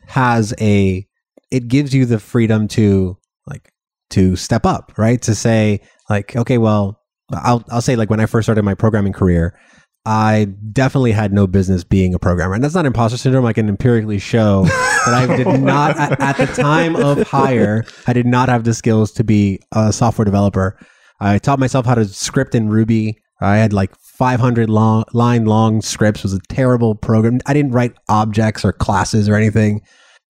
has 0.08 0.54
a 0.60 1.06
it 1.52 1.68
gives 1.68 1.94
you 1.94 2.06
the 2.06 2.20
freedom 2.20 2.68
to 2.70 3.18
like 3.48 3.72
to 4.12 4.36
step 4.36 4.66
up, 4.66 4.94
right? 4.98 5.22
To 5.24 5.36
say 5.36 5.82
like, 6.10 6.36
okay, 6.36 6.58
well, 6.58 7.00
I'll 7.32 7.64
I'll 7.70 7.82
say 7.82 7.96
like 7.96 8.10
when 8.10 8.20
I 8.20 8.26
first 8.26 8.46
started 8.46 8.64
my 8.64 8.76
programming 8.76 9.14
career, 9.14 9.58
I 10.06 10.48
definitely 10.72 11.12
had 11.12 11.34
no 11.34 11.46
business 11.46 11.84
being 11.84 12.14
a 12.14 12.20
programmer. 12.20 12.56
And 12.56 12.64
that's 12.64 12.74
not 12.74 12.86
imposter 12.86 13.18
syndrome. 13.18 13.46
I 13.46 13.54
can 13.54 13.70
empirically 13.70 14.20
show 14.20 14.64
that 14.64 15.30
I 15.30 15.38
did 15.38 15.48
not 15.62 15.98
at, 15.98 16.20
at 16.20 16.38
the 16.38 16.48
time 16.48 16.96
of 16.96 17.22
hire, 17.28 17.86
I 18.08 18.14
did 18.14 18.26
not 18.26 18.50
have 18.50 18.64
the 18.64 18.74
skills 18.74 19.12
to 19.14 19.24
be 19.24 19.60
a 19.74 19.92
software 19.92 20.26
developer. 20.26 20.80
I 21.20 21.38
taught 21.38 21.60
myself 21.60 21.86
how 21.86 21.96
to 21.96 22.06
script 22.06 22.56
in 22.56 22.70
Ruby. 22.70 23.20
I 23.42 23.58
had 23.58 23.74
like 23.74 23.96
500 23.98 24.70
long, 24.70 25.04
line 25.14 25.46
long 25.46 25.82
scripts. 25.82 26.22
It 26.22 26.26
was 26.26 26.34
a 26.34 26.40
terrible 26.50 26.96
program. 26.96 27.40
I 27.46 27.54
didn't 27.54 27.72
write 27.72 27.94
objects 28.08 28.64
or 28.66 28.74
classes 28.74 29.28
or 29.28 29.36
anything, 29.36 29.82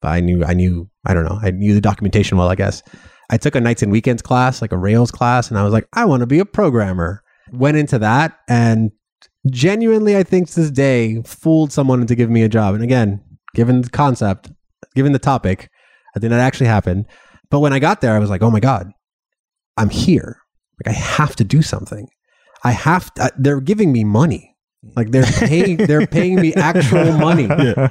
but 0.02 0.10
I 0.10 0.20
knew 0.20 0.44
I 0.44 0.54
knew 0.54 0.90
I 1.06 1.14
don't 1.14 1.26
know. 1.26 1.40
I 1.42 1.52
knew 1.52 1.74
the 1.74 1.82
documentation 1.82 2.38
well, 2.38 2.50
I 2.50 2.56
guess. 2.56 2.84
I 3.32 3.38
took 3.38 3.56
a 3.56 3.62
nights 3.62 3.84
and 3.84 3.92
weekends 3.92 4.22
class, 4.22 4.62
like 4.62 4.72
a 4.72 4.78
Rails 4.78 5.12
class, 5.12 5.50
and 5.50 5.58
I 5.60 5.64
was 5.64 5.74
like, 5.74 5.88
I 5.94 6.06
want 6.06 6.22
to 6.22 6.28
be 6.28 6.40
a 6.40 6.46
programmer. 6.46 7.24
Went 7.52 7.78
into 7.78 7.98
that 8.00 8.40
and 8.48 8.92
genuinely, 9.50 10.18
I 10.18 10.24
think 10.24 10.50
to 10.50 10.56
this 10.62 10.72
day, 10.72 11.22
fooled 11.24 11.72
someone 11.72 12.02
into 12.02 12.16
giving 12.16 12.34
me 12.34 12.44
a 12.44 12.50
job. 12.50 12.76
And 12.76 12.84
again, 12.84 13.22
given 13.56 13.82
the 13.82 13.90
concept, 13.90 14.52
given 14.96 15.12
the 15.14 15.20
topic, 15.20 15.70
I 16.16 16.20
think 16.20 16.32
that 16.32 16.40
actually 16.40 16.68
happened. 16.68 17.06
But 17.50 17.60
when 17.60 17.74
I 17.74 17.80
got 17.80 18.02
there, 18.02 18.14
I 18.16 18.20
was 18.20 18.30
like, 18.30 18.42
oh 18.44 18.52
my 18.52 18.60
God, 18.60 18.92
I'm 19.78 19.90
here. 19.90 20.38
Like, 20.86 20.96
I 20.96 20.98
have 20.98 21.36
to 21.38 21.44
do 21.44 21.62
something. 21.62 22.08
I 22.64 22.72
have 22.72 23.14
to, 23.16 23.32
they're 23.38 23.62
giving 23.62 23.92
me 23.92 24.04
money. 24.04 24.56
Like 24.96 25.12
they're 25.12 25.24
paying, 25.48 25.78
they're 25.78 26.08
paying 26.08 26.36
me 26.42 26.54
actual 26.56 27.12
money. 27.14 27.48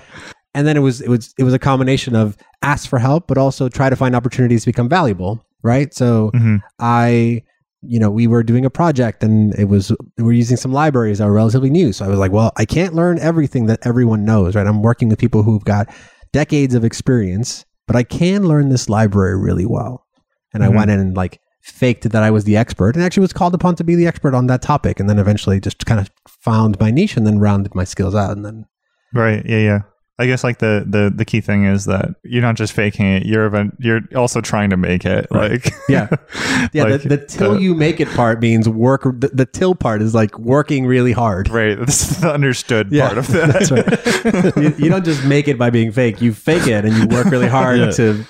And 0.54 0.66
then 0.66 0.76
it 0.76 0.80
was, 0.80 1.00
it 1.02 1.08
was, 1.08 1.34
it 1.38 1.44
was 1.44 1.52
a 1.52 1.58
combination 1.58 2.16
of 2.16 2.36
ask 2.62 2.88
for 2.88 2.98
help, 2.98 3.28
but 3.28 3.38
also 3.38 3.68
try 3.68 3.90
to 3.90 3.94
find 3.94 4.16
opportunities 4.16 4.62
to 4.62 4.66
become 4.66 4.88
valuable. 4.88 5.44
Right. 5.62 5.92
So 5.94 6.30
Mhm. 6.34 6.60
I 6.80 7.42
you 7.82 7.98
know, 8.00 8.10
we 8.10 8.26
were 8.26 8.42
doing 8.42 8.64
a 8.64 8.70
project 8.70 9.22
and 9.22 9.54
it 9.54 9.66
was, 9.66 9.92
we 10.16 10.24
were 10.24 10.32
using 10.32 10.56
some 10.56 10.72
libraries 10.72 11.18
that 11.18 11.26
were 11.26 11.32
relatively 11.32 11.70
new. 11.70 11.92
So 11.92 12.04
I 12.04 12.08
was 12.08 12.18
like, 12.18 12.32
well, 12.32 12.52
I 12.56 12.64
can't 12.64 12.94
learn 12.94 13.18
everything 13.20 13.66
that 13.66 13.78
everyone 13.86 14.24
knows, 14.24 14.56
right? 14.56 14.66
I'm 14.66 14.82
working 14.82 15.08
with 15.08 15.18
people 15.18 15.42
who've 15.44 15.64
got 15.64 15.88
decades 16.32 16.74
of 16.74 16.84
experience, 16.84 17.64
but 17.86 17.94
I 17.96 18.02
can 18.02 18.48
learn 18.48 18.68
this 18.68 18.88
library 18.88 19.38
really 19.38 19.66
well. 19.66 20.06
And 20.52 20.64
I 20.64 20.68
Mhm. 20.68 20.74
went 20.74 20.90
in 20.90 20.98
and 20.98 21.16
like 21.16 21.40
faked 21.62 22.10
that 22.10 22.22
I 22.22 22.30
was 22.30 22.44
the 22.44 22.56
expert 22.56 22.96
and 22.96 23.04
actually 23.04 23.20
was 23.22 23.32
called 23.32 23.54
upon 23.54 23.76
to 23.76 23.84
be 23.84 23.94
the 23.94 24.06
expert 24.06 24.34
on 24.34 24.46
that 24.48 24.62
topic. 24.62 24.98
And 24.98 25.08
then 25.08 25.18
eventually 25.18 25.60
just 25.60 25.86
kind 25.86 26.00
of 26.00 26.10
found 26.28 26.80
my 26.80 26.90
niche 26.90 27.16
and 27.16 27.26
then 27.26 27.38
rounded 27.38 27.74
my 27.74 27.84
skills 27.84 28.14
out. 28.14 28.36
And 28.36 28.44
then, 28.44 28.66
Right. 29.14 29.42
Yeah. 29.46 29.58
Yeah. 29.58 29.80
I 30.20 30.26
guess 30.26 30.42
like 30.42 30.58
the 30.58 30.84
the 30.84 31.12
the 31.14 31.24
key 31.24 31.40
thing 31.40 31.64
is 31.64 31.84
that 31.84 32.08
you're 32.24 32.42
not 32.42 32.56
just 32.56 32.72
faking 32.72 33.06
it. 33.06 33.24
You're 33.26 33.46
event, 33.46 33.76
You're 33.78 34.00
also 34.16 34.40
trying 34.40 34.70
to 34.70 34.76
make 34.76 35.04
it. 35.04 35.30
Like 35.30 35.72
Yeah. 35.88 36.08
yeah, 36.72 36.84
like, 36.84 37.02
the, 37.02 37.08
the 37.10 37.16
till 37.18 37.54
the- 37.54 37.60
you 37.60 37.74
make 37.74 38.00
it 38.00 38.08
part 38.08 38.40
means 38.40 38.68
work. 38.68 39.02
The, 39.04 39.30
the 39.32 39.46
till 39.46 39.74
part 39.76 40.02
is 40.02 40.14
like 40.14 40.36
working 40.38 40.86
really 40.86 41.12
hard. 41.12 41.48
Right. 41.50 41.78
This 41.86 42.10
is 42.10 42.20
the 42.20 42.32
understood 42.32 42.88
Yeah, 42.90 43.06
part 43.06 43.18
of 43.18 43.26
that. 43.32 43.52
That's 43.52 43.70
right. 43.70 44.56
you, 44.56 44.84
you 44.84 44.90
don't 44.90 45.04
just 45.04 45.24
make 45.24 45.46
it 45.46 45.56
by 45.56 45.70
being 45.70 45.92
fake. 45.92 46.20
You 46.20 46.32
fake 46.34 46.66
it 46.66 46.84
and 46.84 46.96
you 46.96 47.06
work 47.16 47.26
really 47.26 47.46
hard 47.48 47.78
Yeah. 47.78 47.90
to 47.92 48.24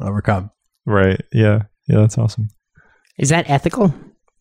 overcome. 0.00 0.50
right. 0.86 1.20
Yeah. 1.32 1.62
Yeah. 1.86 2.00
That's 2.00 2.18
awesome. 2.18 2.48
Is 3.18 3.28
that 3.28 3.48
ethical 3.48 3.94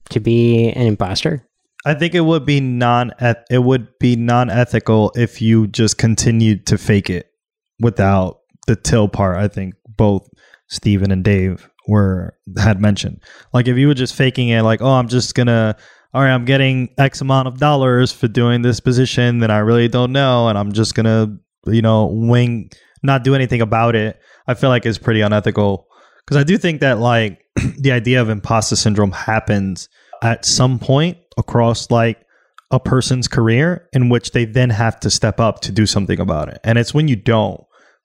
to 0.10 0.20
be 0.20 0.70
an 0.70 0.88
imposter? 0.88 1.46
I 1.86 1.94
think 1.94 2.14
it 2.14 2.22
would 2.22 2.46
be 2.46 2.60
non 2.60 3.14
it 3.50 3.64
would 3.64 3.88
be 4.00 4.16
non 4.16 4.50
ethical 4.50 5.12
if 5.16 5.42
you 5.42 5.68
just 5.68 5.98
continued 5.98 6.66
to 6.68 6.78
fake 6.78 7.10
it 7.10 7.32
without 7.80 8.40
the 8.68 8.76
till 8.76 9.08
part. 9.08 9.38
I 9.38 9.48
think 9.48 9.76
both 9.88 10.28
Steven 10.68 11.12
and 11.12 11.24
Dave 11.24 11.70
were 11.88 12.36
had 12.58 12.82
mentioned. 12.82 13.24
Like 13.54 13.68
if 13.68 13.78
you 13.78 13.88
were 13.88 13.94
just 13.94 14.16
faking 14.16 14.50
it, 14.50 14.64
like 14.64 14.82
oh 14.82 14.92
I'm 14.92 15.08
just 15.08 15.36
gonna 15.36 15.78
all 16.14 16.22
right 16.22 16.34
I'm 16.34 16.46
getting 16.46 16.94
X 16.98 17.22
amount 17.22 17.48
of 17.48 17.60
dollars 17.60 18.12
for 18.12 18.28
doing 18.28 18.62
this 18.62 18.80
position 18.80 19.40
that 19.40 19.52
I 19.52 19.60
really 19.60 19.88
don't 19.88 20.12
know, 20.12 20.50
and 20.50 20.58
I'm 20.58 20.74
just 20.74 20.96
gonna 20.96 21.38
you 21.66 21.82
know 21.82 22.08
wing 22.08 22.72
not 23.04 23.24
do 23.24 23.36
anything 23.36 23.62
about 23.62 23.96
it. 23.96 24.20
I 24.48 24.54
feel 24.54 24.70
like 24.70 24.86
it's 24.86 24.98
pretty 24.98 25.22
unethical 25.22 25.88
because 26.26 26.36
I 26.36 26.44
do 26.44 26.58
think 26.58 26.82
that 26.82 27.00
like 27.00 27.42
the 27.78 27.94
idea 27.94 28.22
of 28.22 28.30
imposter 28.30 28.76
syndrome 28.76 29.14
happens 29.14 29.88
at 30.22 30.46
some 30.46 30.80
point 30.80 31.18
across 31.38 31.90
like 31.92 32.24
a 32.72 32.80
person's 32.80 33.28
career 33.28 33.88
in 33.94 34.10
which 34.10 34.32
they 34.32 34.46
then 34.46 34.70
have 34.70 35.00
to 35.00 35.10
step 35.10 35.40
up 35.40 35.62
to 35.62 35.72
do 35.72 35.86
something 35.86 36.20
about 36.20 36.50
it. 36.50 36.60
And 36.64 36.78
it's 36.78 36.94
when 36.94 37.08
you 37.08 37.16
don't 37.16 37.62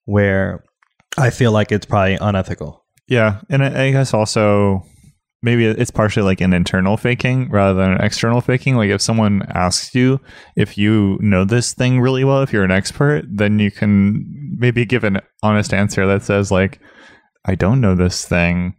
where 0.06 0.64
I 1.18 1.30
feel 1.30 1.52
like 1.52 1.72
it's 1.72 1.86
probably 1.86 2.16
unethical. 2.20 2.84
Yeah, 3.06 3.40
and 3.50 3.62
I, 3.62 3.86
I 3.86 3.90
guess 3.92 4.14
also 4.14 4.84
maybe 5.42 5.66
it's 5.66 5.90
partially 5.90 6.24
like 6.24 6.40
an 6.40 6.54
internal 6.54 6.96
faking 6.96 7.50
rather 7.50 7.78
than 7.78 7.92
an 7.92 8.00
external 8.00 8.40
faking. 8.40 8.76
Like 8.76 8.88
if 8.88 9.02
someone 9.02 9.42
asks 9.50 9.94
you 9.94 10.20
if 10.56 10.78
you 10.78 11.18
know 11.20 11.44
this 11.44 11.74
thing 11.74 12.00
really 12.00 12.24
well, 12.24 12.42
if 12.42 12.52
you're 12.52 12.64
an 12.64 12.70
expert, 12.70 13.24
then 13.28 13.58
you 13.58 13.70
can 13.70 14.56
maybe 14.58 14.86
give 14.86 15.04
an 15.04 15.20
honest 15.42 15.74
answer 15.74 16.06
that 16.06 16.22
says 16.22 16.50
like, 16.50 16.80
"I 17.44 17.54
don't 17.54 17.82
know 17.82 17.94
this 17.94 18.26
thing, 18.26 18.76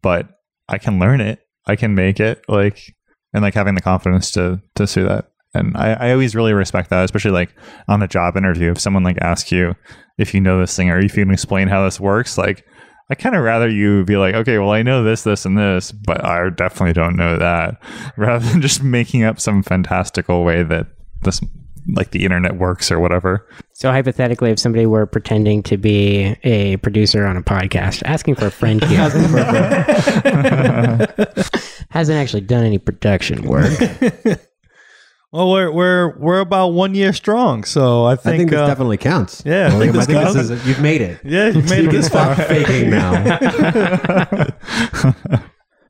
but 0.00 0.28
I 0.68 0.78
can 0.78 1.00
learn 1.00 1.20
it. 1.20 1.40
I 1.66 1.76
can 1.76 1.94
make 1.94 2.20
it." 2.20 2.42
Like, 2.48 2.94
and 3.32 3.42
like 3.42 3.54
having 3.54 3.74
the 3.74 3.80
confidence 3.80 4.30
to 4.32 4.60
to 4.76 4.86
say 4.86 5.02
that. 5.02 5.26
And 5.52 5.76
I, 5.76 5.94
I 5.94 6.12
always 6.12 6.36
really 6.36 6.52
respect 6.52 6.90
that, 6.90 7.04
especially 7.04 7.32
like 7.32 7.52
on 7.88 8.02
a 8.02 8.08
job 8.08 8.36
interview. 8.36 8.70
If 8.70 8.80
someone 8.80 9.02
like 9.02 9.18
asks 9.20 9.50
you 9.50 9.74
if 10.16 10.32
you 10.32 10.40
know 10.40 10.60
this 10.60 10.76
thing 10.76 10.90
or 10.90 10.98
if 10.98 11.16
you 11.16 11.24
can 11.24 11.32
explain 11.32 11.66
how 11.66 11.84
this 11.84 11.98
works, 11.98 12.38
like 12.38 12.64
I 13.10 13.16
kind 13.16 13.34
of 13.34 13.42
rather 13.42 13.68
you 13.68 14.04
be 14.04 14.16
like, 14.16 14.36
okay, 14.36 14.58
well, 14.58 14.70
I 14.70 14.82
know 14.82 15.02
this, 15.02 15.24
this, 15.24 15.44
and 15.44 15.58
this, 15.58 15.90
but 15.90 16.24
I 16.24 16.48
definitely 16.50 16.92
don't 16.92 17.16
know 17.16 17.36
that, 17.38 17.82
rather 18.16 18.48
than 18.48 18.62
just 18.62 18.84
making 18.84 19.24
up 19.24 19.40
some 19.40 19.64
fantastical 19.64 20.44
way 20.44 20.62
that 20.62 20.86
this, 21.22 21.40
like 21.92 22.12
the 22.12 22.24
internet 22.24 22.56
works 22.56 22.92
or 22.92 23.00
whatever. 23.00 23.48
So 23.80 23.90
hypothetically, 23.90 24.50
if 24.50 24.58
somebody 24.58 24.84
were 24.84 25.06
pretending 25.06 25.62
to 25.62 25.78
be 25.78 26.36
a 26.44 26.76
producer 26.78 27.24
on 27.24 27.38
a 27.38 27.42
podcast, 27.42 28.02
asking 28.04 28.34
for 28.34 28.48
a 28.48 28.50
friend 28.50 28.84
here, 28.84 29.00
hasn't 31.90 32.18
actually 32.18 32.42
done 32.42 32.64
any 32.64 32.76
production 32.78 33.48
work. 33.48 33.72
Well, 35.32 35.48
we're 35.48 35.70
we're 35.70 36.18
we're 36.18 36.40
about 36.40 36.70
one 36.70 36.92
year 36.96 37.12
strong, 37.12 37.62
so 37.62 38.02
I 38.02 38.14
I 38.14 38.16
think, 38.16 38.36
think 38.38 38.50
this 38.50 38.58
uh, 38.58 38.66
definitely 38.66 38.96
counts. 38.96 39.44
yeah, 39.46 39.68
I 39.68 39.76
William, 39.76 39.92
think 39.92 39.92
this 39.92 40.06
this 40.08 40.34
counts. 40.34 40.50
is 40.50 40.66
you've 40.66 40.80
made 40.80 41.00
it. 41.02 41.20
yeah, 41.24 41.50
you've 41.50 41.70
made 41.70 41.78
You 41.84 41.88
it 41.88 41.92
can 41.92 42.00
this 42.00 42.08
far. 42.08 42.34
stop 42.34 42.48
faking 42.48 42.90
now. 42.90 43.12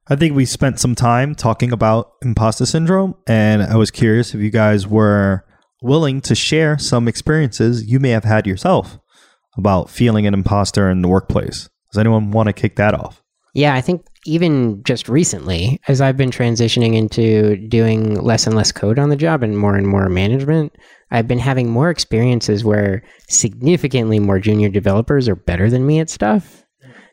I 0.09 0.17
think 0.17 0.35
we 0.35 0.45
spent 0.45 0.79
some 0.79 0.95
time 0.95 1.35
talking 1.35 1.73
about 1.73 2.13
imposter 2.21 2.67
syndrome, 2.67 3.15
and 3.27 3.63
I 3.63 3.77
was 3.77 3.91
curious 3.91 4.35
if 4.35 4.43
you 4.43 4.51
guys 4.51 4.87
were 4.87 5.47
willing 5.83 6.21
to 6.23 6.35
share 6.35 6.79
some 6.79 7.09
experiences 7.09 7.85
you 7.85 8.01
may 8.01 8.11
have 8.11 8.25
had 8.25 8.47
yourself 8.47 8.99
about 9.57 9.91
feeling 9.91 10.27
an 10.27 10.35
imposter 10.35 10.91
in 10.91 11.03
the 11.03 11.09
workplace. 11.09 11.69
Does 11.93 11.99
anyone 11.99 12.31
want 12.31 12.49
to 12.49 12.53
kick 12.53 12.77
that 12.77 12.95
off? 12.95 13.23
Yeah, 13.55 13.75
I 13.75 13.81
think 13.81 14.07
even 14.27 14.83
just 14.85 15.09
recently, 15.09 15.81
as 15.89 16.01
I've 16.01 16.17
been 16.17 16.31
transitioning 16.31 16.95
into 16.95 17.57
doing 17.69 18.15
less 18.15 18.47
and 18.47 18.55
less 18.55 18.71
code 18.71 18.99
on 18.99 19.09
the 19.09 19.17
job 19.17 19.43
and 19.43 19.59
more 19.59 19.75
and 19.75 19.87
more 19.87 20.09
management, 20.09 20.77
I've 21.11 21.27
been 21.27 21.41
having 21.41 21.71
more 21.71 21.91
experiences 21.91 22.65
where 22.65 23.03
significantly 23.29 24.21
more 24.21 24.39
junior 24.39 24.69
developers 24.69 25.29
are 25.29 25.37
better 25.37 25.69
than 25.69 25.87
me 25.87 25.99
at 25.99 26.11
stuff 26.11 26.65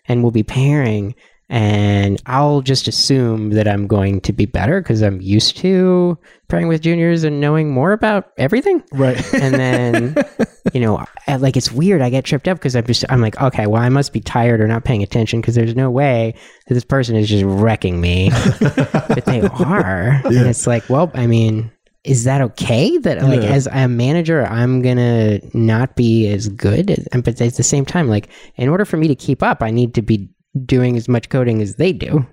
and 0.08 0.22
we'll 0.22 0.32
be 0.32 0.44
pairing. 0.44 1.16
And 1.50 2.22
I'll 2.26 2.62
just 2.62 2.90
assume 2.90 3.52
that 3.52 3.68
I'm 3.70 3.88
going 3.88 4.20
to 4.22 4.34
be 4.34 4.46
better 4.46 4.82
because 4.82 5.02
I'm 5.02 5.22
used 5.22 5.56
to 5.58 6.18
pairing 6.50 6.68
with 6.68 6.82
juniors 6.82 7.24
and 7.24 7.40
knowing 7.40 7.72
more 7.72 7.94
about 7.94 8.32
everything 8.38 8.84
Right. 8.92 9.18
and 9.34 9.56
then 9.56 10.16
you 10.74 10.82
know 10.82 11.06
I- 11.28 11.36
like 11.38 11.56
it's 11.58 11.72
weird 11.72 12.02
i 12.02 12.10
get 12.10 12.24
tripped 12.26 12.48
up 12.48 12.58
because 12.58 12.74
i'm 12.76 12.86
just 12.86 13.04
i'm 13.10 13.20
like 13.22 13.40
okay 13.42 13.68
well 13.68 13.82
i 13.82 13.90
must 13.90 14.12
be 14.14 14.20
tired 14.22 14.60
or 14.62 14.68
not 14.68 14.84
paying 14.86 15.04
attention 15.04 15.40
because 15.42 15.56
there's 15.56 15.76
no 15.76 15.90
way 15.92 16.34
that 16.68 16.74
this 16.74 16.84
person 16.86 17.16
is 17.18 17.28
just 17.28 17.44
wrecking 17.46 18.00
me 18.02 18.30
but 18.60 19.24
they 19.26 19.42
are 19.42 20.22
and 20.26 20.48
it's 20.48 20.66
like 20.68 20.90
well 20.90 21.12
i 21.16 21.28
mean 21.28 21.70
is 22.06 22.24
that 22.24 22.40
okay 22.42 22.98
that 23.00 23.22
like 23.24 23.42
Yeah. 23.42 23.50
as 23.50 23.68
a 23.72 23.88
manager 23.90 24.46
i'm 24.48 24.82
gonna 24.82 25.40
not 25.54 25.96
be 25.98 26.28
as 26.30 26.48
good 26.50 26.92
as, 26.92 27.08
but 27.22 27.42
at 27.42 27.54
the 27.56 27.64
same 27.64 27.86
time 27.86 28.08
like 28.10 28.30
in 28.56 28.70
order 28.70 28.86
for 28.86 28.96
me 28.98 29.08
to 29.10 29.16
keep 29.16 29.44
up 29.44 29.62
i 29.62 29.70
need 29.72 29.94
to 29.96 30.02
be 30.02 30.30
doing 30.66 30.98
as 30.98 31.08
much 31.08 31.30
coding 31.30 31.62
as 31.62 31.76
they 31.76 31.92
do 31.94 32.26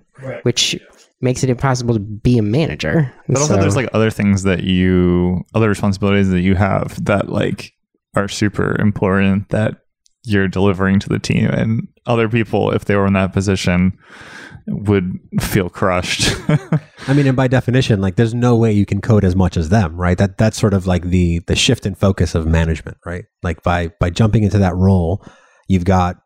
which 0.42 0.78
makes 1.20 1.42
it 1.42 1.50
impossible 1.50 1.94
to 1.94 2.00
be 2.00 2.38
a 2.38 2.42
manager 2.42 3.12
But 3.28 3.38
also, 3.38 3.54
So- 3.54 3.60
there's 3.60 3.76
like 3.76 3.88
other 3.92 4.10
things 4.10 4.42
that 4.44 4.62
you, 4.64 5.42
other 5.54 5.68
responsibilities 5.68 6.30
that 6.30 6.40
you 6.40 6.54
have 6.54 7.04
that 7.04 7.28
like 7.28 7.72
are 8.14 8.28
super 8.28 8.80
important 8.80 9.48
that 9.50 9.76
you're 10.22 10.48
delivering 10.48 11.00
to 11.00 11.08
the 11.08 11.18
team, 11.18 11.46
and 11.50 11.86
other 12.06 12.28
people, 12.28 12.70
if 12.70 12.86
they 12.86 12.96
were 12.96 13.06
in 13.06 13.12
that 13.12 13.32
position, 13.34 13.92
would 14.66 15.18
feel 15.40 15.68
crushed. 15.68 16.34
I 17.08 17.12
mean, 17.12 17.26
and 17.26 17.36
by 17.36 17.48
definition, 17.48 18.00
like 18.00 18.16
there's 18.16 18.32
no 18.32 18.56
way 18.56 18.72
you 18.72 18.86
can 18.86 19.02
code 19.02 19.24
as 19.24 19.36
much 19.36 19.56
as 19.58 19.68
them, 19.68 19.96
right? 19.96 20.16
That 20.16 20.38
that's 20.38 20.58
sort 20.58 20.72
of 20.72 20.86
like 20.86 21.02
the 21.04 21.40
the 21.46 21.56
shift 21.56 21.84
in 21.84 21.94
focus 21.94 22.34
of 22.34 22.46
management, 22.46 22.96
right? 23.04 23.24
Like 23.42 23.62
by 23.62 23.88
by 24.00 24.08
jumping 24.10 24.44
into 24.44 24.58
that 24.58 24.74
role, 24.74 25.22
you've 25.68 25.84
got 25.84 26.16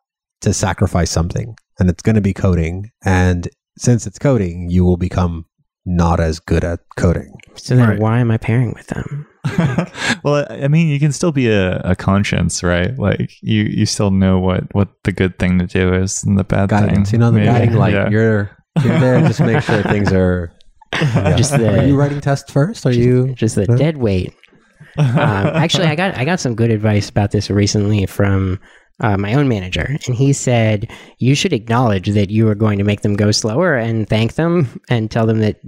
to 0.42 0.52
sacrifice 0.54 1.10
something, 1.10 1.56
and 1.78 1.88
it's 1.90 2.02
going 2.02 2.16
to 2.16 2.20
be 2.20 2.32
coding. 2.35 2.90
And 3.04 3.49
since 3.78 4.06
it's 4.06 4.18
coding, 4.18 4.68
you 4.70 4.85
will 4.85 4.97
become 4.97 5.47
not 5.87 6.20
as 6.20 6.38
good 6.40 6.64
at 6.64 6.80
coding. 6.97 7.32
so 7.54 7.75
then 7.76 7.88
Right. 7.88 7.99
why 7.99 8.18
am 8.18 8.30
i 8.30 8.37
pairing 8.37 8.75
with 8.75 8.88
them 8.88 9.26
well, 10.25 10.44
I 10.50 10.64
I 10.64 10.68
mean, 10.68 10.88
you 10.88 10.99
can 11.00 11.12
still 11.12 11.32
be 11.32 11.49
a, 11.49 11.78
a 11.80 11.97
conscience, 11.97 12.62
right? 12.62 12.99
Like 12.99 13.30
you, 13.40 13.62
you 13.62 13.87
still 13.87 14.11
know 14.11 14.38
what 14.38 14.64
what 14.75 14.88
the 15.04 15.12
good 15.12 15.38
thing 15.38 15.58
to 15.61 15.66
do 15.66 15.94
is 15.94 16.23
and 16.25 16.38
the 16.38 16.44
bad 16.44 16.68
Guidance, 16.68 17.11
thing. 17.11 17.20
you 17.20 17.25
know, 17.25 17.30
the 17.30 17.38
Maybe. 17.38 17.47
guiding 17.47 17.75
light. 17.76 17.94
Yeah. 17.94 18.11
You're 18.11 18.50
you're 18.85 18.99
there 18.99 19.20
just 19.28 19.38
to 19.38 19.47
make 19.47 19.62
sure 19.62 19.82
things 19.85 20.12
are. 20.12 20.52
Yeah. 20.92 21.37
Just 21.37 21.52
the- 21.56 21.80
are 21.80 21.87
you 21.87 21.97
writing 22.00 22.20
tests 22.20 22.50
first? 22.52 22.85
Are 22.85 22.92
you? 22.92 23.32
just 23.35 23.54
the 23.54 23.64
Huh? 23.66 23.76
dead 23.76 23.97
weight. 23.97 24.35
um, 24.99 25.06
actually, 25.16 25.87
I 25.87 25.94
got 25.94 26.16
I 26.16 26.25
got 26.26 26.40
some 26.40 26.54
good 26.54 26.70
advice 26.70 27.08
about 27.08 27.30
this 27.30 27.49
recently 27.49 28.04
from 28.06 28.58
uh, 29.00 29.16
my 29.16 29.34
own 29.34 29.48
manager, 29.48 29.96
and 30.06 30.16
he 30.16 30.32
said 30.32 30.90
you 31.18 31.34
should 31.34 31.52
acknowledge 31.52 32.08
that 32.08 32.30
you 32.30 32.48
are 32.48 32.54
going 32.54 32.78
to 32.78 32.84
make 32.84 33.02
them 33.02 33.14
go 33.14 33.30
slower 33.30 33.76
and 33.76 34.08
thank 34.08 34.34
them 34.34 34.80
and 34.88 35.10
tell 35.10 35.26
them 35.26 35.38
that 35.38 35.60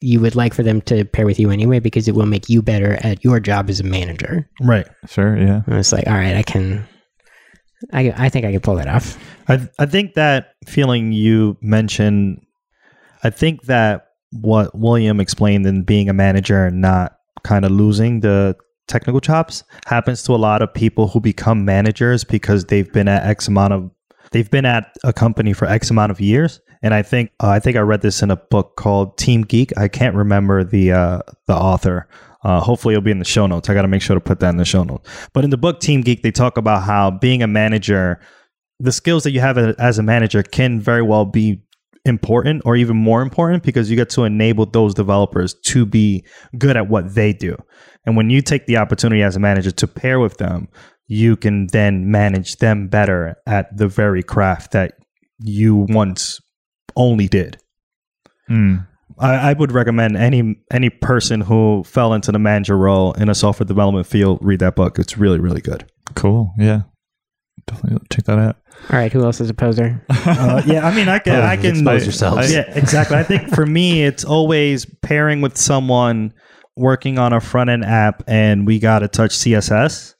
you 0.00 0.20
would 0.20 0.36
like 0.36 0.52
for 0.52 0.62
them 0.62 0.82
to 0.82 1.04
pair 1.04 1.24
with 1.24 1.38
you 1.38 1.50
anyway 1.50 1.78
because 1.78 2.08
it 2.08 2.14
will 2.14 2.26
make 2.26 2.48
you 2.48 2.60
better 2.60 2.98
at 3.02 3.24
your 3.24 3.40
job 3.40 3.70
as 3.70 3.80
a 3.80 3.84
manager. 3.84 4.48
Right. 4.60 4.86
Sure, 5.08 5.36
yeah. 5.36 5.62
And 5.66 5.76
it's 5.76 5.92
like, 5.92 6.06
all 6.06 6.14
right, 6.14 6.36
I 6.36 6.42
can. 6.42 6.86
I, 7.92 8.12
I 8.16 8.28
think 8.28 8.44
I 8.44 8.52
can 8.52 8.60
pull 8.60 8.76
that 8.76 8.88
off. 8.88 9.18
I 9.48 9.68
I 9.78 9.86
think 9.86 10.14
that 10.14 10.54
feeling 10.66 11.12
you 11.12 11.56
mentioned, 11.60 12.40
I 13.22 13.30
think 13.30 13.64
that 13.64 14.08
what 14.30 14.76
William 14.76 15.20
explained 15.20 15.66
in 15.66 15.84
being 15.84 16.08
a 16.08 16.14
manager 16.14 16.66
and 16.66 16.80
not 16.80 17.16
kind 17.42 17.64
of 17.64 17.70
losing 17.70 18.20
the 18.20 18.56
technical 18.86 19.20
chops 19.20 19.64
happens 19.86 20.22
to 20.24 20.32
a 20.32 20.36
lot 20.36 20.62
of 20.62 20.72
people 20.72 21.08
who 21.08 21.20
become 21.20 21.64
managers 21.64 22.24
because 22.24 22.66
they've 22.66 22.92
been 22.92 23.08
at 23.08 23.24
X 23.24 23.48
amount 23.48 23.72
of 23.72 23.90
they've 24.32 24.50
been 24.50 24.64
at 24.66 24.94
a 25.04 25.12
company 25.12 25.52
for 25.52 25.66
X 25.66 25.90
amount 25.90 26.10
of 26.10 26.20
years 26.20 26.60
And 26.84 26.92
I 26.92 27.00
think 27.00 27.30
uh, 27.42 27.48
I 27.48 27.60
think 27.60 27.78
I 27.78 27.80
read 27.80 28.02
this 28.02 28.22
in 28.22 28.30
a 28.30 28.36
book 28.36 28.76
called 28.76 29.16
Team 29.16 29.40
Geek. 29.40 29.76
I 29.76 29.88
can't 29.88 30.14
remember 30.14 30.62
the 30.62 30.92
uh, 30.92 31.20
the 31.46 31.54
author. 31.54 32.06
Uh, 32.42 32.60
hopefully, 32.60 32.92
it'll 32.92 33.02
be 33.02 33.10
in 33.10 33.18
the 33.18 33.24
show 33.24 33.46
notes. 33.46 33.70
I 33.70 33.74
got 33.74 33.82
to 33.82 33.88
make 33.88 34.02
sure 34.02 34.12
to 34.12 34.20
put 34.20 34.40
that 34.40 34.50
in 34.50 34.58
the 34.58 34.66
show 34.66 34.84
notes. 34.84 35.08
But 35.32 35.44
in 35.44 35.50
the 35.50 35.56
book 35.56 35.80
Team 35.80 36.02
Geek, 36.02 36.22
they 36.22 36.30
talk 36.30 36.58
about 36.58 36.82
how 36.82 37.10
being 37.10 37.42
a 37.42 37.46
manager, 37.46 38.20
the 38.80 38.92
skills 38.92 39.22
that 39.22 39.30
you 39.30 39.40
have 39.40 39.56
as 39.56 39.98
a 39.98 40.02
manager 40.02 40.42
can 40.42 40.78
very 40.78 41.00
well 41.00 41.24
be 41.24 41.62
important 42.04 42.62
or 42.64 42.76
even 42.76 42.96
more 42.96 43.22
important 43.22 43.62
because 43.62 43.90
you 43.90 43.96
get 43.96 44.10
to 44.10 44.24
enable 44.24 44.66
those 44.66 44.94
developers 44.94 45.54
to 45.64 45.86
be 45.86 46.24
good 46.58 46.76
at 46.76 46.88
what 46.88 47.14
they 47.14 47.32
do. 47.32 47.56
And 48.06 48.16
when 48.16 48.30
you 48.30 48.42
take 48.42 48.66
the 48.66 48.76
opportunity 48.76 49.22
as 49.22 49.36
a 49.36 49.40
manager 49.40 49.70
to 49.70 49.86
pair 49.86 50.20
with 50.20 50.36
them, 50.36 50.68
you 51.06 51.36
can 51.36 51.66
then 51.68 52.10
manage 52.10 52.56
them 52.56 52.88
better 52.88 53.36
at 53.46 53.74
the 53.76 53.88
very 53.88 54.22
craft 54.22 54.72
that 54.72 54.94
you 55.38 55.86
once 55.88 56.40
only 56.96 57.28
did. 57.28 57.58
Mm. 58.50 58.86
I, 59.18 59.50
I, 59.50 59.52
would 59.52 59.72
recommend 59.72 60.16
any 60.16 60.56
any 60.70 60.90
person 60.90 61.40
who 61.40 61.84
fell 61.84 62.14
into 62.14 62.32
the 62.32 62.38
manager 62.38 62.76
role 62.76 63.12
in 63.12 63.28
a 63.28 63.34
software 63.34 63.66
development 63.66 64.06
field 64.06 64.38
read 64.42 64.60
that 64.60 64.76
book. 64.76 64.98
It's 64.98 65.16
really 65.16 65.38
really 65.38 65.60
good. 65.60 65.86
Cool. 66.14 66.52
Yeah, 66.58 66.82
definitely 67.66 68.06
check 68.10 68.24
that 68.24 68.38
out. 68.38 68.56
All 68.90 68.98
right, 68.98 69.12
who 69.12 69.24
else 69.24 69.40
is 69.40 69.48
a 69.50 69.54
poser? 69.54 70.04
uh, 70.10 70.62
yeah, 70.66 70.86
I 70.86 70.94
mean, 70.94 71.08
I 71.08 71.18
can, 71.18 71.40
I 71.42 71.56
can 71.56 71.76
expose 71.76 72.04
yourselves. 72.04 72.52
yeah, 72.52 72.64
exactly. 72.74 73.16
I 73.16 73.22
think 73.22 73.54
for 73.54 73.64
me, 73.64 74.04
it's 74.04 74.24
always 74.24 74.86
pairing 75.02 75.40
with 75.40 75.56
someone 75.56 76.34
working 76.76 77.18
on 77.18 77.32
a 77.32 77.40
front 77.40 77.70
end 77.70 77.84
app, 77.84 78.22
and 78.26 78.66
we 78.66 78.78
got 78.78 79.00
to 79.00 79.08
touch 79.08 79.30
CSS 79.30 80.14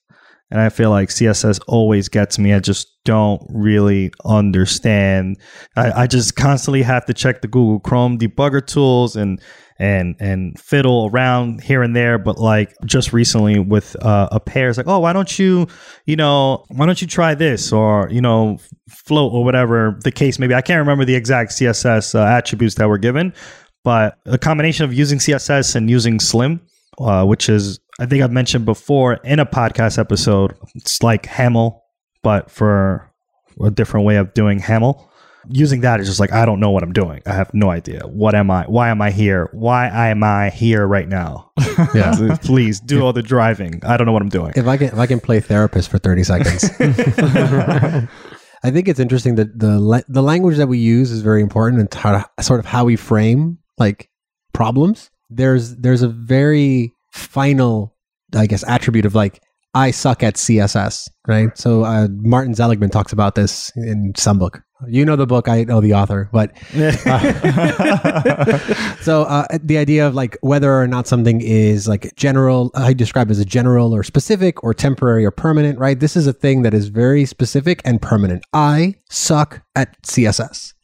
and 0.55 0.61
I 0.61 0.69
feel 0.69 0.91
like 0.91 1.09
CSS 1.09 1.61
always 1.67 2.09
gets 2.09 2.39
me. 2.39 2.53
I 2.53 2.61
just 2.61 3.03
don't 3.05 3.43
really 3.49 4.13
understand. 4.25 5.37
I, 5.75 6.03
I, 6.03 6.07
just 6.07 6.37
constantly 6.37 6.83
have 6.83 7.07
to 7.07 7.13
check 7.13 7.43
the 7.43 7.49
Google 7.49 7.81
Chrome 7.81 8.19
debugger 8.19 8.65
tools 8.65 9.17
and 9.17 9.41
and 9.79 10.15
and 10.21 10.59
fiddle 10.59 11.11
around 11.13 11.63
here 11.63 11.83
and 11.83 11.95
there. 11.95 12.19
But 12.19 12.39
like 12.39 12.75
just 12.85 13.13
recently 13.13 13.59
with 13.59 13.97
uh, 14.03 14.29
a 14.31 14.41
pair, 14.41 14.69
it's 14.69 14.79
like, 14.79 14.87
oh, 14.87 15.01
why 15.01 15.13
don't 15.13 15.39
you, 15.39 15.67
you 16.07 16.17
know, 16.17 16.65
why 16.69 16.87
don't 16.87 17.01
you 17.01 17.09
try 17.09 17.35
this 17.35 17.73
or 17.73 18.09
you 18.11 18.21
know, 18.21 18.59
float 18.89 19.33
or 19.33 19.45
whatever 19.45 19.99
the 20.05 20.13
case 20.13 20.39
maybe. 20.39 20.55
I 20.55 20.63
can't 20.63 20.79
remember 20.79 21.05
the 21.05 21.15
exact 21.15 21.53
CSS 21.53 22.15
uh, 22.15 22.25
attributes 22.25 22.77
that 22.77 22.89
were 22.89 22.99
given, 22.99 23.33
but 23.83 24.19
a 24.27 24.39
combination 24.39 24.85
of 24.85 24.95
using 24.95 25.19
CSS 25.19 25.75
and 25.75 25.91
using 25.91 26.21
Slim, 26.21 26.61
uh, 26.99 27.25
which 27.25 27.49
is 27.49 27.81
I 28.01 28.07
think 28.07 28.23
I've 28.23 28.33
mentioned 28.33 28.65
before 28.65 29.15
in 29.25 29.39
a 29.39 29.47
podcast 29.47 29.99
episode. 29.99 30.57
It's 30.75 31.03
like 31.03 31.25
Haml, 31.25 31.81
but 32.23 32.51
for 32.51 33.11
a 33.63 33.71
different 33.71 34.07
way 34.07 34.17
of 34.17 34.35
doing 34.35 34.61
Haml. 34.61 35.09
Using 35.49 35.81
that 35.83 36.01
is 36.01 36.07
just 36.07 36.21
like 36.21 36.33
I 36.33 36.45
don't 36.47 36.61
know 36.61 36.71
what 36.71 36.83
I'm 36.83 36.93
doing. 36.93 37.23
I 37.27 37.33
have 37.33 37.53
no 37.55 37.71
idea. 37.71 38.07
What 38.07 38.35
am 38.35 38.51
I? 38.51 38.65
Why 38.65 38.89
am 38.89 39.03
I 39.03 39.11
here? 39.11 39.49
Why 39.53 39.89
am 40.11 40.23
I 40.23 40.51
here 40.51 40.87
right 40.87 41.09
now? 41.09 41.51
Yeah, 41.93 42.37
please 42.43 42.79
do 42.79 43.03
all 43.03 43.13
the 43.13 43.23
driving. 43.23 43.81
I 43.85 43.97
don't 43.97 44.07
know 44.07 44.13
what 44.13 44.23
I'm 44.23 44.29
doing. 44.29 44.53
If 44.55 44.69
I 44.69 44.77
can, 44.77 44.89
if 44.89 44.99
I 44.99 45.07
can 45.07 45.19
play 45.19 45.41
therapist 45.41 45.91
for 45.91 45.99
30 45.99 46.23
seconds. 46.23 46.65
I 48.65 48.71
think 48.71 48.89
it's 48.89 49.01
interesting 49.01 49.35
that 49.35 49.59
the 49.59 50.05
the 50.09 50.23
language 50.23 50.57
that 50.57 50.69
we 50.69 50.79
use 50.79 51.11
is 51.11 51.21
very 51.21 51.43
important 51.43 51.81
and 51.81 51.93
how 51.93 52.25
sort 52.41 52.61
of 52.61 52.67
how 52.67 52.85
we 52.85 52.97
frame 52.97 53.59
like 53.77 54.09
problems. 54.53 55.11
There's 55.29 55.77
there's 55.77 56.03
a 56.03 56.09
very 56.09 56.95
final, 57.13 57.95
I 58.35 58.47
guess, 58.47 58.65
attribute 58.65 59.05
of 59.05 59.15
like, 59.15 59.43
I 59.75 59.91
suck 59.91 60.23
at 60.23 60.35
CSS, 60.35 61.09
right? 61.27 61.57
So 61.59 61.85
uh, 61.85 62.07
Martin 62.11 62.55
Seligman 62.55 62.91
talks 62.91 63.13
about 63.13 63.35
this 63.35 63.73
in 63.77 64.13
some 64.17 64.39
book. 64.39 64.63
You 64.87 65.05
know 65.05 65.17
the 65.17 65.27
book, 65.27 65.49
I 65.49 65.65
know 65.65 65.81
the 65.81 65.95
author, 65.95 66.29
but 66.33 66.53
uh, 66.77 66.99
so 69.03 69.23
uh, 69.23 69.47
the 69.63 69.79
idea 69.79 70.07
of 70.07 70.15
like 70.15 70.37
whether 70.43 70.79
or 70.79 70.87
not 70.87 71.07
something 71.07 71.41
is 71.41 71.89
like 71.89 72.15
general, 72.17 72.71
I 72.75 72.93
describe 72.93 73.31
as 73.31 73.39
a 73.39 73.45
general 73.45 73.95
or 73.95 74.03
specific 74.03 74.63
or 74.63 74.75
temporary 74.75 75.25
or 75.25 75.31
permanent, 75.31 75.79
right? 75.79 75.99
This 75.99 76.17
is 76.17 76.27
a 76.27 76.33
thing 76.33 76.63
that 76.63 76.75
is 76.75 76.89
very 76.89 77.25
specific 77.25 77.81
and 77.85 78.03
permanent. 78.03 78.45
I 78.53 78.97
suck 79.09 79.63
at 79.75 80.01
CSS, 80.03 80.75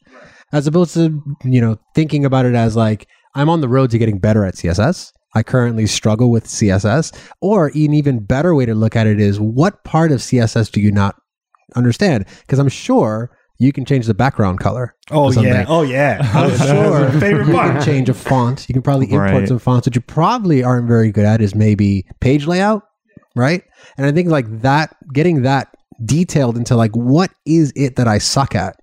as 0.51 0.65
opposed 0.67 0.95
to 0.95 1.21
you 1.43 1.61
know 1.61 1.77
thinking 1.93 2.25
about 2.25 2.45
it 2.45 2.55
as 2.55 2.75
like 2.75 3.07
I'm 3.35 3.49
on 3.49 3.61
the 3.61 3.69
road 3.69 3.91
to 3.91 3.99
getting 3.99 4.17
better 4.17 4.43
at 4.45 4.55
CSS 4.55 5.11
I 5.33 5.43
currently 5.43 5.87
struggle 5.87 6.29
with 6.29 6.45
CSS. 6.45 7.15
Or 7.39 7.67
an 7.67 7.93
even 7.93 8.19
better 8.19 8.53
way 8.53 8.65
to 8.65 8.75
look 8.75 8.95
at 8.95 9.07
it 9.07 9.19
is 9.19 9.39
what 9.39 9.83
part 9.83 10.11
of 10.11 10.19
CSS 10.19 10.71
do 10.71 10.81
you 10.81 10.91
not 10.91 11.15
understand? 11.75 12.25
Because 12.41 12.59
I'm 12.59 12.69
sure 12.69 13.31
you 13.57 13.71
can 13.71 13.85
change 13.85 14.07
the 14.07 14.13
background 14.13 14.59
color. 14.59 14.95
Oh, 15.11 15.25
oh 15.27 15.41
yeah, 15.41 15.65
oh 15.67 15.81
yeah. 15.83 16.19
I'm 16.33 16.57
sure 16.67 17.19
favorite 17.19 17.47
you 17.47 17.53
part. 17.53 17.73
can 17.73 17.83
change 17.83 18.09
a 18.09 18.13
font. 18.13 18.67
You 18.67 18.73
can 18.73 18.81
probably 18.81 19.05
import 19.05 19.31
right. 19.31 19.47
some 19.47 19.59
fonts 19.59 19.85
that 19.85 19.95
you 19.95 20.01
probably 20.01 20.63
aren't 20.63 20.87
very 20.87 21.11
good 21.11 21.25
at. 21.25 21.41
Is 21.41 21.55
maybe 21.55 22.05
page 22.19 22.47
layout, 22.47 22.83
right? 23.35 23.63
And 23.97 24.05
I 24.05 24.11
think 24.11 24.29
like 24.29 24.61
that, 24.61 24.95
getting 25.13 25.43
that 25.43 25.75
detailed 26.03 26.57
into 26.57 26.75
like 26.75 26.95
what 26.95 27.31
is 27.45 27.71
it 27.75 27.95
that 27.97 28.07
I 28.07 28.17
suck 28.17 28.55
at 28.55 28.77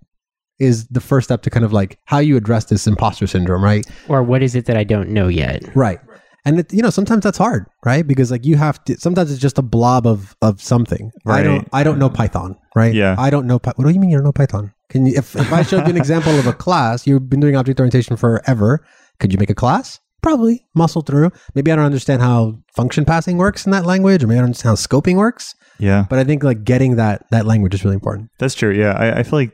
is 0.61 0.87
the 0.89 1.01
first 1.01 1.27
step 1.27 1.43
to 1.43 1.51
kind 1.51 1.65
of 1.65 1.73
like 1.73 1.99
how 2.05 2.19
you 2.19 2.37
address 2.37 2.67
this 2.67 2.87
imposter 2.87 3.27
syndrome, 3.27 3.63
right? 3.63 3.85
Or 4.09 4.23
what 4.23 4.43
is 4.43 4.55
it 4.55 4.67
that 4.67 4.77
I 4.77 4.85
don't 4.85 5.09
know 5.11 5.27
yet? 5.27 5.65
Right 5.75 5.99
and 6.45 6.61
it, 6.61 6.73
you 6.73 6.83
know 6.83 6.91
sometimes 6.91 7.23
that's 7.23 7.39
hard 7.39 7.67
right? 7.85 8.07
Because 8.07 8.31
like 8.31 8.45
you 8.45 8.57
have 8.57 8.83
to 8.85 8.99
sometimes 8.99 9.31
it's 9.31 9.41
just 9.41 9.59
a 9.59 9.63
blob 9.63 10.07
of 10.07 10.37
of 10.43 10.63
something. 10.63 11.11
Right. 11.25 11.41
i 11.41 11.43
don't 11.43 11.69
i 11.73 11.83
don't 11.83 11.99
know 11.99 12.11
python 12.11 12.57
right? 12.75 12.95
Yeah. 12.95 13.17
I 13.19 13.31
don't 13.31 13.47
know 13.47 13.59
what 13.63 13.77
do 13.79 13.91
you 13.91 14.01
mean 14.01 14.11
you 14.11 14.17
don't 14.17 14.25
know 14.25 14.33
python? 14.33 14.73
Can 14.91 15.07
you 15.07 15.15
if, 15.17 15.37
if 15.37 15.53
i 15.53 15.63
showed 15.63 15.87
you 15.87 15.91
an 15.91 15.97
example 15.97 16.39
of 16.39 16.47
a 16.47 16.53
class 16.53 17.07
you've 17.07 17.29
been 17.29 17.41
doing 17.41 17.57
object 17.57 17.81
orientation 17.81 18.17
forever 18.17 18.85
could 19.19 19.33
you 19.33 19.39
make 19.39 19.51
a 19.51 19.55
class? 19.55 20.01
Probably. 20.21 20.67
Muscle 20.75 21.03
through. 21.03 21.31
Maybe 21.55 21.73
i 21.73 21.77
don't 21.77 21.85
understand 21.85 22.23
how 22.23 22.59
function 22.75 23.05
passing 23.05 23.37
works 23.39 23.67
in 23.67 23.73
that 23.73 23.87
language 23.87 24.23
or 24.23 24.27
maybe 24.27 24.39
i 24.39 24.41
don't 24.41 24.47
understand 24.47 24.71
how 24.71 24.75
scoping 24.75 25.17
works. 25.17 25.55
Yeah. 25.79 26.07
But 26.11 26.19
i 26.19 26.25
think 26.25 26.43
like 26.45 26.65
getting 26.65 26.97
that 26.97 27.25
that 27.31 27.47
language 27.47 27.75
is 27.75 27.85
really 27.85 27.95
important. 27.95 28.31
That's 28.39 28.55
true 28.55 28.73
yeah. 28.73 28.93
I, 28.93 29.21
I 29.21 29.23
feel 29.23 29.39
like 29.39 29.53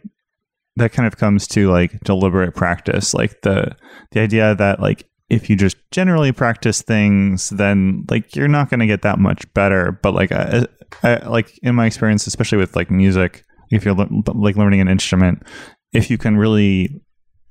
that 0.76 0.92
kind 0.92 1.06
of 1.06 1.16
comes 1.16 1.46
to 1.46 1.70
like 1.70 2.00
deliberate 2.00 2.54
practice 2.54 3.14
like 3.14 3.42
the 3.42 3.76
the 4.10 4.20
idea 4.20 4.54
that 4.56 4.80
like 4.80 5.06
if 5.34 5.50
you 5.50 5.56
just 5.56 5.76
generally 5.90 6.32
practice 6.32 6.80
things, 6.80 7.50
then 7.50 8.04
like 8.08 8.36
you're 8.36 8.48
not 8.48 8.70
going 8.70 8.80
to 8.80 8.86
get 8.86 9.02
that 9.02 9.18
much 9.18 9.52
better. 9.52 9.98
But 10.02 10.14
like, 10.14 10.30
I, 10.30 10.66
I, 11.02 11.16
like 11.26 11.58
in 11.62 11.74
my 11.74 11.86
experience, 11.86 12.26
especially 12.26 12.58
with 12.58 12.76
like 12.76 12.90
music, 12.90 13.44
if 13.70 13.84
you're 13.84 13.94
like 13.94 14.56
learning 14.56 14.80
an 14.80 14.88
instrument, 14.88 15.42
if 15.92 16.10
you 16.10 16.18
can 16.18 16.36
really 16.36 17.00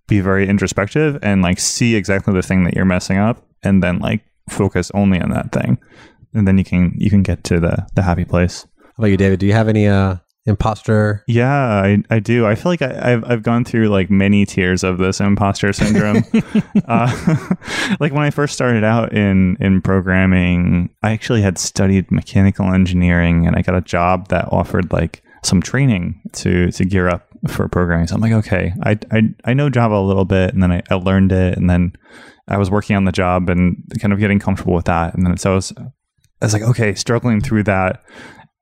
be 0.08 0.22
very 0.22 0.48
introspective 0.48 1.20
and 1.22 1.42
like 1.42 1.60
see 1.60 1.96
exactly 1.96 2.34
the 2.34 2.42
thing 2.42 2.64
that 2.64 2.74
you're 2.74 2.86
messing 2.86 3.18
up, 3.18 3.46
and 3.64 3.84
then 3.84 4.00
like 4.00 4.24
focus 4.50 4.92
only 4.94 5.20
on 5.20 5.30
that 5.32 5.52
thing, 5.52 5.78
and 6.34 6.48
then 6.48 6.58
you 6.58 6.64
can 6.64 6.94
you 6.98 7.10
can 7.10 7.24
get 7.24 7.44
to 7.46 7.60
the 7.60 7.86
the 7.96 8.04
happy 8.04 8.26
place. 8.26 8.66
How 8.80 8.92
about 9.00 9.08
you, 9.08 9.18
David? 9.18 9.40
Do 9.40 9.46
you 9.46 9.54
have 9.54 9.68
any 9.68 9.88
uh 9.88 10.18
imposter. 10.46 11.24
Yeah 11.28 11.54
i, 11.54 12.04
I 12.10 12.20
do. 12.20 12.46
I 12.46 12.56
feel 12.56 12.72
like 12.72 12.82
I, 12.82 13.10
have 13.10 13.24
I've 13.24 13.44
gone 13.44 13.64
through 13.64 13.88
like 13.90 14.10
many 14.10 14.46
tiers 14.46 14.84
of 14.84 14.98
this 14.98 15.20
imposter 15.20 15.72
syndrome. 15.74 16.24
Uh, 16.88 17.08
like 18.00 18.12
when 18.12 18.24
i 18.24 18.30
first 18.30 18.54
started 18.54 18.84
out 18.84 19.14
in 19.14 19.56
in 19.60 19.82
programming 19.82 20.90
i 21.02 21.12
actually 21.12 21.42
had 21.42 21.58
studied 21.58 22.12
mechanical 22.12 22.74
engineering 22.74 23.48
and 23.48 23.56
i 23.56 23.62
got 23.62 23.76
a 23.76 23.82
job 23.82 24.28
that 24.28 24.52
offered 24.52 24.92
like 24.92 25.24
some 25.44 25.62
training 25.62 26.20
to 26.34 26.72
to 26.72 26.84
gear 26.84 27.08
up 27.08 27.28
for 27.48 27.68
programming. 27.70 28.08
So 28.08 28.16
i'm 28.16 28.22
like 28.22 28.34
okay 28.34 28.74
i 28.84 28.98
i, 29.12 29.22
I 29.46 29.54
know 29.54 29.70
java 29.70 29.96
a 29.96 30.02
little 30.02 30.26
bit 30.26 30.54
and 30.54 30.62
then 30.62 30.72
I, 30.72 30.82
I 30.90 30.96
learned 30.96 31.32
it 31.32 31.58
and 31.58 31.70
then 31.70 31.94
i 32.48 32.58
was 32.58 32.70
working 32.70 32.96
on 32.96 33.06
the 33.06 33.12
job 33.12 33.50
and 33.50 33.82
kind 34.00 34.12
of 34.12 34.20
getting 34.20 34.40
comfortable 34.40 34.74
with 34.74 34.86
that. 34.86 35.14
And 35.14 35.26
then 35.26 35.38
so 35.38 35.52
i 35.52 35.56
was 35.56 35.74
I 36.44 36.46
was 36.46 36.54
like, 36.54 36.64
okay, 36.64 36.94
struggling 36.94 37.40
through 37.40 37.64
that 37.64 38.04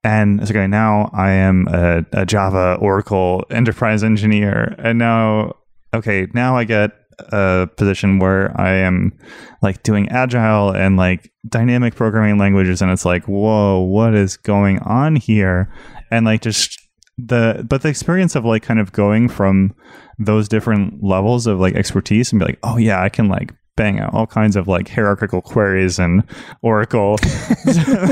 and 0.04 0.42
it's 0.42 0.50
okay, 0.50 0.68
now 0.68 1.10
I 1.14 1.32
am 1.32 1.68
a, 1.68 2.06
a 2.14 2.26
Java 2.26 2.78
Oracle 2.80 3.46
enterprise 3.52 4.04
engineer. 4.04 4.76
And 4.80 4.98
now, 4.98 5.58
okay, 5.94 6.28
now 6.34 6.58
I 6.58 6.64
get 6.64 6.92
a 7.20 7.70
position 7.78 8.18
where 8.18 8.60
I 8.60 8.72
am 8.72 9.14
like 9.62 9.84
doing 9.84 10.10
agile 10.10 10.72
and 10.72 10.98
like 10.98 11.32
dynamic 11.48 11.94
programming 11.94 12.40
languages. 12.40 12.82
And 12.82 12.92
it's 12.92 13.06
like, 13.06 13.26
whoa, 13.28 13.80
what 13.80 14.16
is 14.16 14.38
going 14.38 14.80
on 14.80 15.16
here? 15.18 15.72
And 16.10 16.26
like 16.26 16.42
just 16.42 16.80
the, 17.20 17.64
but 17.70 17.84
the 17.84 17.90
experience 17.90 18.36
of 18.36 18.44
like 18.44 18.64
kind 18.64 18.80
of 18.80 18.92
going 18.92 19.30
from 19.30 19.76
those 20.18 20.48
different 20.48 21.04
levels 21.04 21.46
of 21.46 21.60
like 21.60 21.76
expertise 21.76 22.32
and 22.32 22.40
be 22.40 22.46
like, 22.46 22.60
oh 22.64 22.78
yeah, 22.78 23.02
I 23.02 23.10
can 23.10 23.28
like 23.28 23.54
bang 23.76 24.00
out 24.00 24.14
all 24.14 24.28
kinds 24.28 24.56
of 24.56 24.68
like 24.68 24.90
hierarchical 24.90 25.42
queries 25.42 26.00
and 26.00 26.24
Oracle, 26.62 27.18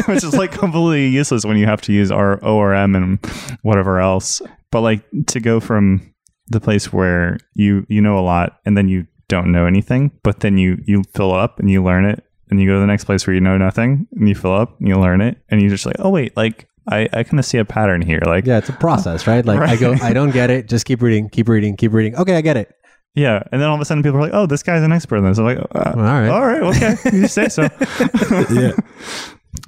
which 0.07 0.23
is 0.23 0.35
like 0.35 0.51
completely 0.51 1.07
useless 1.07 1.45
when 1.45 1.57
you 1.57 1.65
have 1.65 1.81
to 1.81 1.93
use 1.93 2.11
our 2.11 2.43
ORM 2.43 2.95
and 2.95 3.25
whatever 3.61 3.99
else. 3.99 4.41
But 4.71 4.81
like 4.81 5.03
to 5.27 5.39
go 5.39 5.59
from 5.59 6.13
the 6.47 6.59
place 6.59 6.91
where 6.91 7.37
you 7.53 7.85
you 7.89 8.01
know 8.01 8.17
a 8.17 8.21
lot 8.21 8.59
and 8.65 8.75
then 8.77 8.87
you 8.87 9.07
don't 9.27 9.51
know 9.51 9.65
anything, 9.65 10.11
but 10.23 10.39
then 10.39 10.57
you 10.57 10.77
you 10.85 11.03
fill 11.13 11.33
up 11.33 11.59
and 11.59 11.69
you 11.69 11.83
learn 11.83 12.05
it, 12.05 12.23
and 12.49 12.59
you 12.59 12.67
go 12.67 12.75
to 12.75 12.79
the 12.79 12.87
next 12.87 13.05
place 13.05 13.25
where 13.25 13.33
you 13.33 13.41
know 13.41 13.57
nothing 13.57 14.07
and 14.13 14.27
you 14.27 14.35
fill 14.35 14.53
up 14.53 14.79
and 14.79 14.87
you 14.87 14.99
learn 14.99 15.21
it, 15.21 15.37
and 15.49 15.61
you 15.61 15.69
just 15.69 15.85
like, 15.85 15.97
oh 15.99 16.09
wait, 16.09 16.35
like 16.37 16.67
I, 16.87 17.07
I 17.13 17.23
kind 17.23 17.37
of 17.37 17.45
see 17.45 17.59
a 17.59 17.65
pattern 17.65 18.01
here. 18.01 18.21
Like, 18.25 18.45
yeah, 18.47 18.57
it's 18.57 18.69
a 18.69 18.73
process, 18.73 19.27
right? 19.27 19.45
Like, 19.45 19.59
right. 19.61 19.69
I 19.69 19.75
go, 19.75 19.93
I 20.01 20.13
don't 20.13 20.31
get 20.31 20.49
it. 20.49 20.67
Just 20.67 20.85
keep 20.85 21.01
reading, 21.03 21.29
keep 21.29 21.47
reading, 21.47 21.77
keep 21.77 21.93
reading. 21.93 22.15
Okay, 22.15 22.35
I 22.35 22.41
get 22.41 22.57
it 22.57 22.73
Yeah, 23.15 23.41
and 23.51 23.59
then 23.61 23.67
all 23.67 23.75
of 23.75 23.81
a 23.81 23.85
sudden 23.85 24.03
people 24.03 24.19
are 24.19 24.21
like, 24.21 24.33
"Oh, 24.33 24.45
this 24.45 24.63
guy's 24.63 24.83
an 24.83 24.91
expert 24.91 25.17
in 25.17 25.25
this." 25.25 25.37
I'm 25.39 25.45
like, 25.45 25.57
uh, 25.57 25.93
All 25.95 26.03
right. 26.03 26.29
all 26.29 26.45
right, 26.45 26.61
okay, 26.61 26.95
you 27.11 27.27
say 27.27 27.49
so." 27.49 27.67
Yeah. 28.51 28.71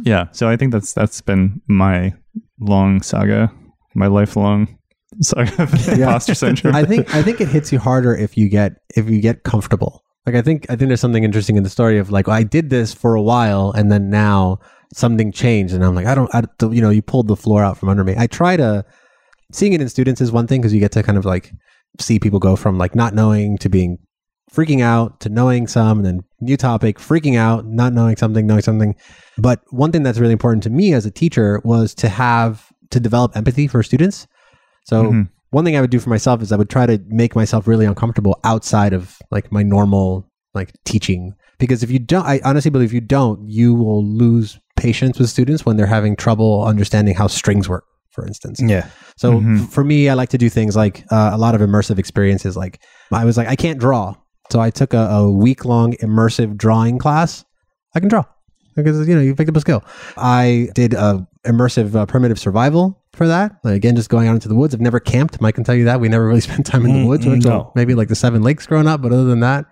yeah. 0.04 0.26
So 0.32 0.48
I 0.48 0.56
think 0.58 0.72
that's 0.72 0.94
that's 0.94 1.22
been 1.22 1.62
my 1.68 2.14
long 2.60 3.02
saga, 3.02 3.52
my 3.96 4.08
lifelong 4.08 4.78
saga 5.22 5.64
of 5.64 5.90
imposter 5.90 6.36
syndrome. 6.36 6.76
I 6.76 6.86
think 6.86 7.14
I 7.16 7.24
think 7.24 7.42
it 7.42 7.48
hits 7.48 7.72
you 7.72 7.80
harder 7.80 8.16
if 8.16 8.38
you 8.38 8.48
get 8.50 8.74
if 8.96 9.10
you 9.10 9.20
get 9.22 9.44
comfortable. 9.44 10.04
Like 10.26 10.36
I 10.36 10.42
think 10.44 10.66
I 10.70 10.76
think 10.76 10.90
there's 10.90 11.02
something 11.02 11.24
interesting 11.24 11.58
in 11.58 11.64
the 11.64 11.70
story 11.70 11.98
of 11.98 12.12
like 12.12 12.28
I 12.30 12.44
did 12.44 12.70
this 12.70 12.94
for 12.94 13.16
a 13.16 13.22
while 13.22 13.72
and 13.76 13.92
then 13.92 14.10
now 14.12 14.60
something 14.94 15.32
changed 15.32 15.74
and 15.74 15.84
I'm 15.84 15.96
like 15.96 16.06
I 16.06 16.14
don't 16.14 16.34
I 16.34 16.42
don't- 16.60 16.74
you 16.74 16.82
know 16.82 16.92
you 16.92 17.02
pulled 17.02 17.28
the 17.28 17.36
floor 17.36 17.64
out 17.64 17.78
from 17.78 17.90
under 17.90 18.04
me. 18.04 18.14
I 18.18 18.28
try 18.28 18.56
to 18.56 18.86
seeing 19.52 19.74
it 19.74 19.82
in 19.82 19.90
students 19.90 20.22
is 20.22 20.32
one 20.32 20.46
thing 20.48 20.62
because 20.62 20.74
you 20.74 20.80
get 20.80 20.92
to 20.94 21.02
kind 21.04 21.18
of 21.18 21.26
like 21.26 21.52
see 22.00 22.20
people 22.20 22.40
go 22.40 22.56
from 22.56 22.78
like 22.78 22.96
not 22.96 23.14
knowing 23.14 23.58
to 23.60 23.70
being 23.70 23.98
freaking 24.54 24.82
out 24.82 25.20
to 25.22 25.30
knowing 25.30 25.66
some 25.66 26.00
and 26.00 26.06
then 26.06 26.20
new 26.42 26.58
topic 26.58 26.98
freaking 26.98 27.38
out 27.38 27.66
not 27.66 27.94
knowing 27.94 28.18
something 28.18 28.46
knowing 28.46 28.62
something. 28.62 28.96
But 29.38 29.62
one 29.70 29.92
thing 29.92 30.04
that's 30.04 30.20
really 30.20 30.34
important 30.34 30.64
to 30.64 30.70
me 30.70 30.94
as 30.94 31.06
a 31.06 31.12
teacher 31.12 31.62
was 31.64 31.94
to 31.96 32.10
have 32.10 32.68
to 32.90 33.00
develop 33.00 33.36
empathy 33.38 33.68
for 33.68 33.82
students. 33.84 34.28
So 34.86 35.12
Mhm. 35.12 35.30
one 35.52 35.64
thing 35.64 35.78
I 35.78 35.82
would 35.82 35.90
do 35.90 36.00
for 36.00 36.10
myself 36.10 36.42
is 36.42 36.52
I 36.52 36.58
would 36.58 36.70
try 36.70 36.86
to 36.86 37.02
make 37.08 37.36
myself 37.36 37.68
really 37.68 37.86
uncomfortable 37.86 38.40
outside 38.44 38.92
of 38.94 39.18
like 39.32 39.52
my 39.52 39.64
normal 39.64 40.28
like 40.54 40.74
teaching. 40.84 41.34
Because 41.60 41.82
if 41.84 41.92
you 41.92 42.00
don't 42.00 42.26
I 42.26 42.42
honestly 42.44 42.72
believe 42.72 42.90
if 42.90 42.94
you 42.94 43.02
don't 43.02 43.50
you 43.50 43.74
will 43.74 44.06
lose 44.06 44.60
patience 44.76 45.18
with 45.20 45.30
students 45.30 45.66
when 45.66 45.78
they're 45.78 45.86
having 45.86 46.16
trouble 46.16 46.66
understanding 46.66 47.16
how 47.16 47.28
strings 47.28 47.70
work 47.70 47.86
for 48.12 48.26
instance 48.26 48.62
Yeah. 48.62 48.88
so 49.17 49.34
Mhm. 49.39 49.62
f- 49.63 49.69
for 49.71 49.84
me 49.84 50.10
I 50.10 50.13
like 50.15 50.30
to 50.30 50.38
do 50.38 50.50
things 50.50 50.76
like 50.76 51.06
uh, 51.12 51.32
a 51.34 51.38
lot 51.38 51.56
of 51.56 51.62
immersive 51.62 51.97
experiences 52.00 52.56
like 52.58 52.82
I 53.12 53.26
was 53.26 53.38
like 53.38 53.47
I 53.47 53.56
can't 53.56 53.80
draw 53.80 54.15
so 54.52 54.60
I 54.60 54.69
took 54.69 54.93
a, 54.93 54.97
a 55.10 55.32
week 55.32 55.65
long 55.65 55.93
immersive 56.02 56.58
drawing 56.58 56.97
class 57.00 57.43
I 57.95 58.00
can 58.00 58.10
draw 58.10 58.24
because 58.76 59.08
you 59.08 59.15
know 59.15 59.21
you 59.21 59.36
picked 59.36 59.50
up 59.50 59.56
a 59.58 59.60
skill. 59.62 59.84
I 60.15 60.69
did 60.76 60.93
a 60.93 61.28
immersive 61.45 61.93
uh, 61.93 62.06
primitive 62.06 62.39
survival 62.39 63.04
for 63.13 63.28
that. 63.28 63.52
Like, 63.65 63.76
again, 63.76 63.97
just 63.97 64.10
going 64.10 64.30
out 64.30 64.34
into 64.36 64.47
the 64.47 64.56
woods. 64.56 64.74
I've 64.74 64.80
never 64.80 65.02
camped. 65.02 65.41
Mike 65.41 65.56
can 65.56 65.65
tell 65.65 65.76
you 65.76 65.84
that 65.86 66.00
we 66.00 66.08
never 66.08 66.26
really 66.26 66.39
spent 66.50 66.65
time 66.65 66.86
in 66.86 66.93
the 66.93 67.00
Mm, 67.00 67.08
woods. 67.08 67.26
mm, 67.26 67.43
no. 67.43 67.71
maybe 67.76 67.95
like 67.95 68.08
the 68.08 68.15
Seven 68.15 68.43
Lakes 68.43 68.65
growing 68.65 68.88
up, 68.88 69.02
but 69.02 69.12
other 69.12 69.26
than 69.26 69.41
that, 69.41 69.65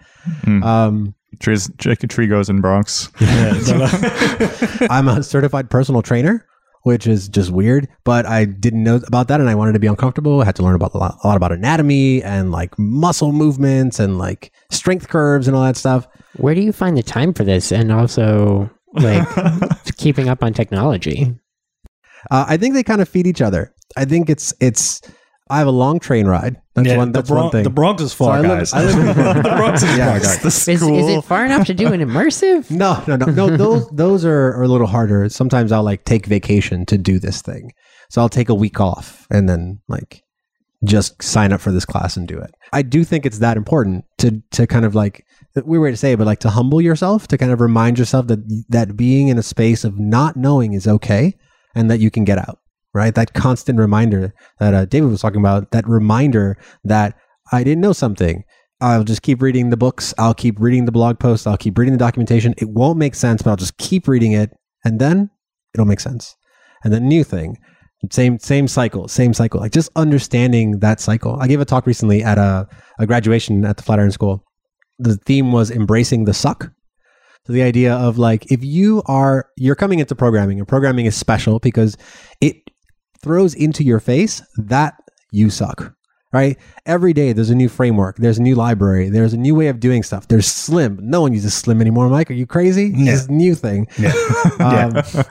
Mm. 0.43 0.63
um, 0.65 1.15
Trees, 1.39 1.71
Jake, 1.77 2.03
a 2.03 2.07
tree 2.07 2.27
goes 2.27 2.49
in 2.49 2.59
Bronx. 2.59 3.07
Yeah. 3.21 3.53
so- 3.59 4.87
I'm 4.89 5.07
a 5.07 5.23
certified 5.23 5.69
personal 5.69 6.01
trainer. 6.01 6.45
Which 6.83 7.07
is 7.07 7.27
just 7.27 7.51
weird, 7.51 7.89
but 8.05 8.25
I 8.25 8.45
didn't 8.45 8.83
know 8.83 9.01
about 9.07 9.27
that, 9.27 9.41
and 9.41 9.49
I 9.49 9.55
wanted 9.55 9.73
to 9.73 9.79
be 9.79 9.87
uncomfortable. 9.87 10.41
I 10.41 10.45
had 10.45 10.55
to 10.55 10.63
learn 10.63 10.75
about 10.75 10.93
a 10.93 10.97
lot, 10.97 11.17
a 11.23 11.27
lot 11.27 11.35
about 11.35 11.51
anatomy 11.51 12.23
and 12.23 12.51
like 12.51 12.77
muscle 12.79 13.33
movements 13.33 13.99
and 13.99 14.17
like 14.17 14.53
strength 14.71 15.09
curves 15.09 15.47
and 15.47 15.57
all 15.57 15.63
that 15.63 15.75
stuff. 15.75 16.07
Where 16.37 16.55
do 16.55 16.61
you 16.61 16.71
find 16.71 16.97
the 16.97 17.03
time 17.03 17.33
for 17.33 17.43
this 17.43 17.71
and 17.73 17.91
also 17.91 18.69
like 18.93 19.27
keeping 19.97 20.29
up 20.29 20.41
on 20.41 20.53
technology? 20.53 21.35
Uh, 22.31 22.45
I 22.47 22.57
think 22.57 22.73
they 22.73 22.83
kind 22.83 23.01
of 23.01 23.09
feed 23.09 23.27
each 23.27 23.41
other. 23.41 23.73
I 23.97 24.05
think 24.05 24.29
it's 24.29 24.53
it's. 24.59 25.01
I 25.49 25.57
have 25.59 25.67
a 25.67 25.71
long 25.71 25.99
train 25.99 26.27
ride. 26.27 26.61
That's 26.75 26.87
yeah, 26.87 26.97
one. 26.97 27.11
the, 27.11 27.19
That's 27.19 27.29
one 27.29 27.39
Bronx, 27.39 27.51
thing. 27.53 27.63
the 27.63 27.69
Bronx 27.69 28.01
is 28.03 28.11
So 28.11 28.25
far, 28.25 28.37
I 28.37 28.41
live- 28.41 28.49
guys. 28.59 28.73
I 28.73 28.83
live 28.83 28.97
in 28.99 29.05
the 29.07 29.13
Bronx. 29.15 29.37
the 29.43 29.49
Bronx 29.49 29.83
is 29.83 29.97
Yeah, 29.97 30.05
far, 30.11 30.19
guys. 30.19 30.39
the 30.41 30.47
Is, 30.71 30.81
is 30.83 31.07
it 31.09 31.23
far 31.23 31.45
enough 31.45 31.65
to 31.67 31.73
do 31.73 31.87
an 31.91 32.01
immersive? 32.01 32.69
No, 32.71 33.03
no, 33.07 33.15
no, 33.15 33.25
no. 33.25 33.57
Those 33.57 33.89
those 33.89 34.25
are, 34.25 34.53
are 34.57 34.63
a 34.63 34.67
little 34.67 34.87
harder. 34.87 35.27
Sometimes 35.29 35.71
I'll 35.71 35.83
like 35.83 36.05
take 36.05 36.25
vacation 36.27 36.85
to 36.85 36.97
do 36.97 37.19
this 37.19 37.41
thing. 37.41 37.71
So 38.09 38.21
I'll 38.21 38.29
take 38.29 38.49
a 38.49 38.55
week 38.55 38.79
off 38.79 39.27
and 39.31 39.49
then 39.49 39.81
like 39.87 40.23
just 40.85 41.21
sign 41.21 41.51
up 41.51 41.59
for 41.61 41.71
this 41.71 41.83
class 41.85 42.15
and 42.15 42.27
do 42.27 42.37
it. 42.39 42.51
I 42.71 42.81
do 42.83 43.03
think 43.03 43.25
it's 43.25 43.39
that 43.39 43.57
important 43.57 44.05
to 44.19 44.41
to 44.51 44.67
kind 44.67 44.85
of 44.85 44.93
like 44.95 45.25
weird 45.65 45.81
way 45.81 45.91
to 45.91 45.97
say 45.97 46.15
but 46.15 46.25
like 46.25 46.39
to 46.39 46.49
humble 46.49 46.79
yourself, 46.79 47.27
to 47.27 47.37
kind 47.37 47.51
of 47.51 47.59
remind 47.59 47.99
yourself 47.99 48.27
that 48.27 48.39
that 48.69 48.95
being 48.95 49.27
in 49.27 49.37
a 49.37 49.43
space 49.43 49.83
of 49.83 49.99
not 49.99 50.37
knowing 50.37 50.73
is 50.73 50.87
okay 50.87 51.35
and 51.75 51.89
that 51.91 51.99
you 51.99 52.09
can 52.11 52.23
get 52.23 52.37
out. 52.37 52.59
Right? 52.99 53.15
That 53.15 53.33
constant 53.33 53.79
reminder 53.79 54.33
that 54.59 54.73
uh, 54.73 54.85
David 54.85 55.09
was 55.09 55.21
talking 55.21 55.39
about, 55.39 55.71
that 55.71 55.87
reminder 55.87 56.57
that 56.83 57.17
I 57.51 57.63
didn't 57.63 57.81
know 57.81 57.93
something. 57.93 58.43
I'll 58.81 59.03
just 59.03 59.21
keep 59.21 59.41
reading 59.41 59.69
the 59.69 59.77
books. 59.77 60.13
I'll 60.17 60.33
keep 60.33 60.59
reading 60.59 60.85
the 60.85 60.91
blog 60.91 61.19
posts. 61.19 61.47
I'll 61.47 61.57
keep 61.57 61.77
reading 61.77 61.93
the 61.93 61.99
documentation. 61.99 62.53
It 62.57 62.69
won't 62.69 62.97
make 62.97 63.15
sense, 63.15 63.41
but 63.41 63.49
I'll 63.51 63.57
just 63.57 63.77
keep 63.77 64.07
reading 64.07 64.33
it, 64.33 64.51
and 64.85 64.99
then 64.99 65.29
it'll 65.73 65.85
make 65.85 65.99
sense. 65.99 66.35
And 66.83 66.93
then 66.93 67.07
new 67.07 67.23
thing, 67.23 67.57
same 68.11 68.39
same 68.39 68.67
cycle, 68.67 69.07
same 69.07 69.33
cycle. 69.33 69.59
Like 69.59 69.73
just 69.73 69.89
understanding 69.95 70.79
that 70.79 70.99
cycle. 70.99 71.37
I 71.41 71.47
gave 71.47 71.59
a 71.59 71.65
talk 71.65 71.85
recently 71.85 72.23
at 72.23 72.37
a, 72.37 72.67
a 72.99 73.05
graduation 73.05 73.65
at 73.65 73.77
the 73.77 73.83
Flatiron 73.83 74.11
School. 74.11 74.43
The 74.97 75.17
theme 75.17 75.51
was 75.51 75.71
embracing 75.71 76.25
the 76.25 76.33
suck. 76.33 76.71
So 77.45 77.53
the 77.53 77.63
idea 77.63 77.95
of 77.95 78.17
like 78.17 78.51
if 78.51 78.63
you 78.63 79.01
are 79.07 79.49
you're 79.57 79.75
coming 79.75 79.99
into 79.99 80.15
programming, 80.15 80.59
and 80.59 80.67
programming 80.67 81.05
is 81.05 81.15
special 81.15 81.59
because 81.59 81.97
it 82.39 82.55
throws 83.21 83.53
into 83.53 83.83
your 83.83 83.99
face 83.99 84.41
that 84.57 84.95
you 85.31 85.49
suck 85.49 85.93
right? 86.31 86.57
Every 86.85 87.13
day 87.13 87.33
there's 87.33 87.49
a 87.49 87.55
new 87.55 87.69
framework, 87.69 88.17
there's 88.17 88.37
a 88.37 88.41
new 88.41 88.55
library, 88.55 89.09
there's 89.09 89.33
a 89.33 89.37
new 89.37 89.55
way 89.55 89.67
of 89.67 89.79
doing 89.79 90.03
stuff. 90.03 90.27
There's 90.27 90.47
Slim. 90.47 90.99
No 91.01 91.21
one 91.21 91.33
uses 91.33 91.53
Slim 91.53 91.81
anymore. 91.81 92.09
Mike, 92.09 92.29
are 92.29 92.35
you 92.35 92.45
crazy? 92.45 92.93
Yeah. 92.95 93.13
This 93.13 93.29
new 93.29 93.55
thing. 93.55 93.87
Yeah. 93.99 94.13
Um, 94.59 95.25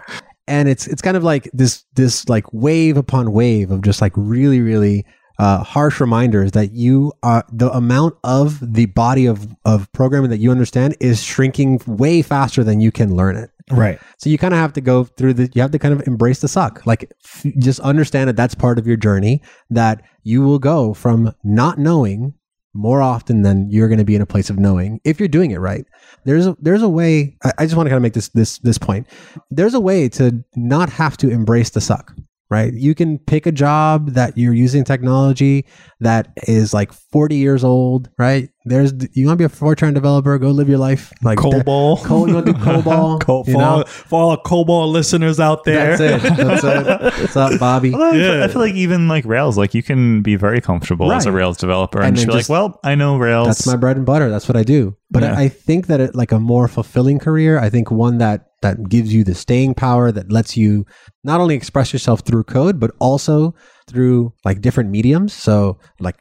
and 0.47 0.69
it's 0.69 0.87
it's 0.87 1.03
kind 1.03 1.17
of 1.17 1.23
like 1.23 1.51
this 1.53 1.85
this 1.95 2.29
like 2.29 2.45
wave 2.53 2.97
upon 2.97 3.33
wave 3.33 3.71
of 3.71 3.83
just 3.83 4.01
like 4.01 4.13
really 4.17 4.61
really 4.61 5.05
uh, 5.39 5.63
harsh 5.63 6.01
reminders 6.01 6.53
that 6.53 6.73
you 6.73 7.13
are 7.23 7.45
the 7.53 7.71
amount 7.73 8.15
of 8.25 8.59
the 8.61 8.87
body 8.87 9.27
of 9.27 9.47
of 9.65 9.91
programming 9.93 10.31
that 10.31 10.39
you 10.39 10.51
understand 10.51 10.97
is 11.01 11.23
shrinking 11.23 11.81
way 11.87 12.23
faster 12.23 12.65
than 12.65 12.81
you 12.81 12.91
can 12.91 13.15
learn 13.15 13.37
it. 13.37 13.51
Right. 13.71 13.99
So 14.19 14.31
you 14.31 14.39
kind 14.39 14.55
of 14.55 14.61
have 14.61 14.73
to 14.75 14.81
go 14.81 15.05
through 15.05 15.35
the, 15.35 15.51
you 15.55 15.63
have 15.63 15.71
to 15.73 15.79
kind 15.79 15.95
of 15.95 16.07
embrace 16.07 16.41
the 16.41 16.49
suck. 16.49 16.85
Like 16.87 17.13
f- 17.25 17.47
just 17.59 17.81
understand 17.81 18.29
that 18.29 18.37
that's 18.37 18.55
part 18.55 18.79
of 18.79 18.87
your 18.87 18.97
journey, 18.97 19.43
that 19.71 20.03
you 20.23 20.43
will 20.43 20.59
go 20.59 20.95
from 20.95 21.33
not 21.45 21.79
knowing 21.79 22.35
more 22.75 23.03
often 23.03 23.43
than 23.43 23.69
you're 23.71 23.89
going 23.89 23.99
to 23.99 24.05
be 24.05 24.15
in 24.15 24.23
a 24.23 24.27
place 24.27 24.51
of 24.51 24.59
knowing 24.59 25.01
if 25.05 25.19
you're 25.19 25.29
doing 25.29 25.51
it 25.51 25.59
right. 25.59 25.85
There's 26.25 26.47
a, 26.47 26.57
there's 26.61 26.83
a 26.83 26.89
way, 26.89 27.37
I, 27.43 27.53
I 27.59 27.65
just 27.65 27.77
want 27.77 27.87
to 27.87 27.91
kind 27.91 27.97
of 27.97 28.03
make 28.03 28.13
this, 28.13 28.29
this, 28.29 28.59
this 28.59 28.79
point. 28.79 29.07
There's 29.51 29.75
a 29.75 29.81
way 29.81 30.09
to 30.11 30.45
not 30.55 30.91
have 30.91 31.17
to 31.19 31.31
embrace 31.31 31.71
the 31.71 31.81
suck. 31.81 32.15
Right. 32.51 32.73
You 32.73 32.95
can 32.95 33.19
pick 33.19 33.45
a 33.45 33.53
job 33.53 34.13
that 34.13 34.39
you're 34.39 34.55
using 34.55 34.83
technology 34.83 35.67
that 36.01 36.33
is 36.47 36.73
like 36.73 36.93
40 36.95 37.37
years 37.37 37.63
old. 37.63 38.09
Right. 38.19 38.49
There's, 38.65 38.93
you 39.13 39.27
want 39.27 39.39
to 39.39 39.47
be 39.49 39.53
a 39.53 39.55
Fortran 39.55 39.93
developer, 39.93 40.39
go 40.39 40.51
live 40.51 40.67
your 40.69 40.79
life. 40.79 41.13
Like 41.23 41.39
that- 41.41 41.67
Cobol. 41.67 42.03
Col- 42.05 42.27
you 42.27 42.35
want 42.35 42.47
to 42.47 42.53
do 42.55 42.59
COBOL? 42.59 43.21
Co- 43.21 43.39
you 43.47 43.53
for, 43.53 43.59
know? 43.59 43.65
all, 43.65 43.85
for 43.85 44.21
all 44.23 44.37
Cobol 44.43 44.91
listeners 44.91 45.39
out 45.39 45.65
there. 45.65 45.97
That's 45.97 46.25
it. 46.25 46.37
That's 46.37 46.65
it. 46.65 47.01
What's 47.21 47.37
up, 47.37 47.61
Bobby? 47.61 47.91
Well, 47.91 48.15
Yeah. 48.15 48.45
I 48.45 48.49
feel 48.49 48.63
like 48.63 48.75
even 48.75 49.09
like 49.09 49.27
Rails, 49.27 49.59
like 49.59 49.75
you 49.75 49.83
can 49.83 50.23
be 50.23 50.37
very 50.37 50.63
comfortable 50.63 51.13
as 51.13 51.27
a 51.27 51.33
Rails 51.33 51.59
developer 51.59 51.99
And 51.99 52.09
and, 52.09 52.17
then 52.17 52.27
just 52.27 52.49
be 52.49 52.55
like, 52.55 52.63
well, 52.73 52.81
I 52.83 52.95
know 52.95 53.19
Rails. 53.19 53.47
That's 53.49 53.67
my 53.67 53.77
bread 53.77 53.99
and 53.99 54.07
butter. 54.07 54.31
That's 54.31 54.49
what 54.49 54.57
I 54.57 54.63
do. 54.63 54.97
But 55.11 55.23
Yeah. 55.23 55.35
I, 55.35 55.43
I 55.43 55.49
think 55.49 55.87
that 55.89 56.01
it 56.01 56.15
like 56.15 56.33
a 56.33 56.41
more 56.41 56.67
fulfilling 56.69 57.19
career. 57.19 57.59
I 57.59 57.69
think 57.69 57.91
one 57.91 58.19
that 58.19 58.48
that 58.63 58.89
gives 58.89 59.13
you 59.15 59.25
the 59.25 59.35
staying 59.35 59.75
power 59.75 60.11
that 60.13 60.33
lets 60.33 60.57
you 60.57 60.85
not 61.25 61.41
only 61.41 61.55
express 61.55 61.93
yourself 61.93 62.21
through 62.21 62.45
code, 62.45 62.81
but 62.81 62.91
also 63.01 63.55
through 63.89 64.33
like 64.45 64.61
different 64.61 64.91
mediums. 64.91 65.33
So 65.33 65.79
like 66.01 66.17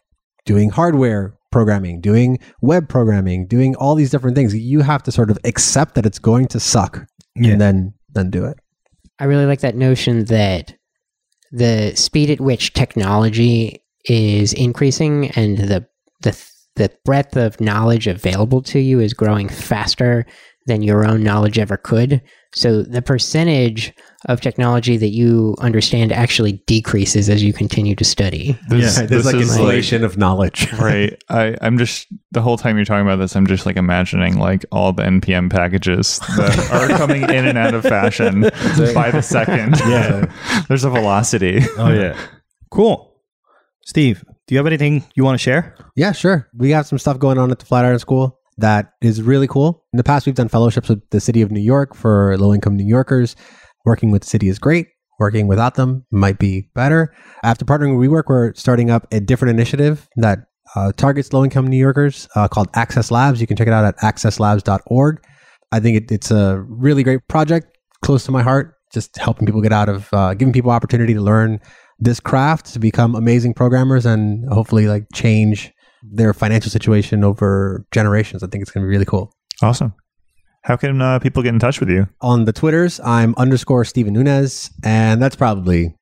doing 0.45 0.69
hardware 0.69 1.35
programming, 1.51 2.01
doing 2.01 2.37
web 2.61 2.87
programming, 2.89 3.47
doing 3.47 3.75
all 3.75 3.95
these 3.95 4.11
different 4.11 4.35
things. 4.35 4.55
You 4.55 4.81
have 4.81 5.01
to 5.03 5.11
sort 5.11 5.31
of 5.31 5.37
accept 5.45 5.95
that 5.95 6.05
it's 6.05 6.19
going 6.19 6.47
to 6.49 6.59
suck 6.59 7.05
Yeah. 7.35 7.53
and 7.53 7.61
then 7.61 7.93
then 8.13 8.29
do 8.29 8.45
it. 8.45 8.57
I 9.19 9.25
really 9.25 9.45
like 9.45 9.61
that 9.61 9.75
notion 9.75 10.25
that 10.25 10.75
the 11.51 11.95
speed 11.95 12.29
at 12.29 12.41
which 12.41 12.73
technology 12.73 13.83
is 14.05 14.53
increasing 14.53 15.29
and 15.31 15.57
the 15.57 15.85
the 16.21 16.37
the 16.75 16.91
breadth 17.05 17.35
of 17.35 17.59
knowledge 17.59 18.05
available 18.07 18.61
to 18.61 18.79
you 18.79 18.99
is 18.99 19.13
growing 19.13 19.49
faster 19.49 20.25
than 20.67 20.81
your 20.81 21.05
own 21.05 21.23
knowledge 21.23 21.57
ever 21.57 21.77
could. 21.77 22.21
So 22.53 22.83
the 22.83 23.01
percentage 23.01 23.93
of 24.25 24.41
technology 24.41 24.97
that 24.97 25.09
you 25.09 25.55
understand 25.59 26.11
actually 26.11 26.63
decreases 26.67 27.29
as 27.29 27.43
you 27.43 27.53
continue 27.53 27.95
to 27.95 28.03
study. 28.03 28.57
This, 28.69 28.97
Yeah, 28.97 29.05
this 29.05 29.25
is 29.25 29.59
like, 29.59 30.01
of 30.03 30.17
knowledge. 30.17 30.71
right. 30.79 31.21
I, 31.29 31.55
I'm 31.61 31.77
just 31.77 32.07
the 32.31 32.41
whole 32.41 32.57
time 32.57 32.75
you're 32.75 32.85
talking 32.85 33.05
about 33.05 33.17
this, 33.17 33.35
I'm 33.35 33.47
just 33.47 33.65
like 33.65 33.77
imagining 33.77 34.37
like 34.37 34.65
all 34.71 34.91
the 34.93 35.03
npm 35.03 35.49
packages 35.49 36.19
that 36.35 36.69
are 36.71 36.87
coming 36.97 37.23
in 37.23 37.47
and 37.47 37.57
out 37.57 37.73
of 37.73 37.83
fashion 37.83 38.41
by 38.93 39.11
the 39.11 39.21
second. 39.21 39.79
Yeah. 39.79 40.31
There's 40.67 40.83
a 40.83 40.89
velocity. 40.89 41.61
Oh 41.77 41.91
yeah. 41.91 42.17
Cool. 42.71 43.13
Steve, 43.85 44.23
do 44.47 44.55
you 44.55 44.59
have 44.59 44.67
anything 44.67 45.05
you 45.15 45.23
want 45.23 45.39
to 45.39 45.43
share? 45.43 45.75
Yeah, 45.95 46.11
sure. 46.11 46.49
We 46.53 46.71
have 46.71 46.87
some 46.87 46.97
stuff 46.97 47.19
going 47.19 47.37
on 47.37 47.51
at 47.51 47.59
the 47.59 47.65
Flatiron 47.65 47.99
School 47.99 48.36
that 48.57 48.93
is 49.01 49.21
really 49.21 49.47
cool. 49.47 49.85
In 49.93 49.97
the 49.97 50.03
past, 50.03 50.25
we've 50.25 50.35
done 50.35 50.49
fellowships 50.49 50.89
with 50.89 51.07
the 51.11 51.19
city 51.19 51.41
of 51.41 51.51
New 51.51 51.61
York 51.61 51.95
for 51.95 52.37
low 52.37 52.53
income 52.53 52.75
New 52.75 52.87
Yorkers. 52.87 53.35
Working 53.85 54.11
with 54.11 54.23
the 54.23 54.27
city 54.27 54.49
is 54.49 54.59
great. 54.59 54.87
Working 55.19 55.47
without 55.47 55.75
them 55.75 56.05
might 56.11 56.37
be 56.37 56.69
better. 56.75 57.13
After 57.43 57.65
partnering 57.65 57.97
with 57.97 58.09
WeWork, 58.09 58.23
we're 58.27 58.53
starting 58.53 58.91
up 58.91 59.07
a 59.11 59.19
different 59.19 59.51
initiative 59.51 60.07
that 60.17 60.39
uh, 60.75 60.91
targets 60.91 61.33
low 61.33 61.43
income 61.43 61.67
New 61.67 61.77
Yorkers 61.77 62.27
uh, 62.35 62.47
called 62.47 62.67
Access 62.75 63.09
Labs. 63.09 63.41
You 63.41 63.47
can 63.47 63.57
check 63.57 63.67
it 63.67 63.73
out 63.73 63.85
at 63.85 63.97
accesslabs.org. 63.97 65.23
I 65.71 65.79
think 65.79 65.97
it, 65.97 66.11
it's 66.11 66.31
a 66.31 66.63
really 66.67 67.03
great 67.03 67.27
project, 67.27 67.77
close 68.03 68.25
to 68.25 68.31
my 68.31 68.43
heart, 68.43 68.75
just 68.93 69.17
helping 69.17 69.45
people 69.45 69.61
get 69.61 69.73
out 69.73 69.89
of, 69.89 70.09
uh, 70.13 70.33
giving 70.33 70.53
people 70.53 70.71
opportunity 70.71 71.13
to 71.13 71.21
learn 71.21 71.59
this 71.99 72.19
craft 72.19 72.73
to 72.73 72.79
become 72.79 73.15
amazing 73.15 73.53
programmers 73.53 74.05
and 74.05 74.47
hopefully 74.51 74.87
like 74.87 75.05
change 75.13 75.73
their 76.11 76.33
financial 76.33 76.71
situation 76.71 77.23
over 77.23 77.85
generations. 77.91 78.43
I 78.43 78.47
think 78.47 78.61
it's 78.61 78.71
going 78.71 78.83
to 78.83 78.87
be 78.87 78.91
really 78.91 79.05
cool. 79.05 79.31
Awesome. 79.61 79.93
How 80.63 80.75
can 80.75 81.01
uh, 81.01 81.19
people 81.19 81.43
get 81.43 81.53
in 81.53 81.59
touch 81.59 81.79
with 81.79 81.89
you? 81.89 82.07
On 82.21 82.45
the 82.45 82.51
Twitters, 82.53 82.99
I'm 83.03 83.33
underscore 83.37 83.85
Steven 83.85 84.13
Nunez, 84.13 84.69
and 84.83 85.21
that's 85.21 85.35
probably 85.35 85.95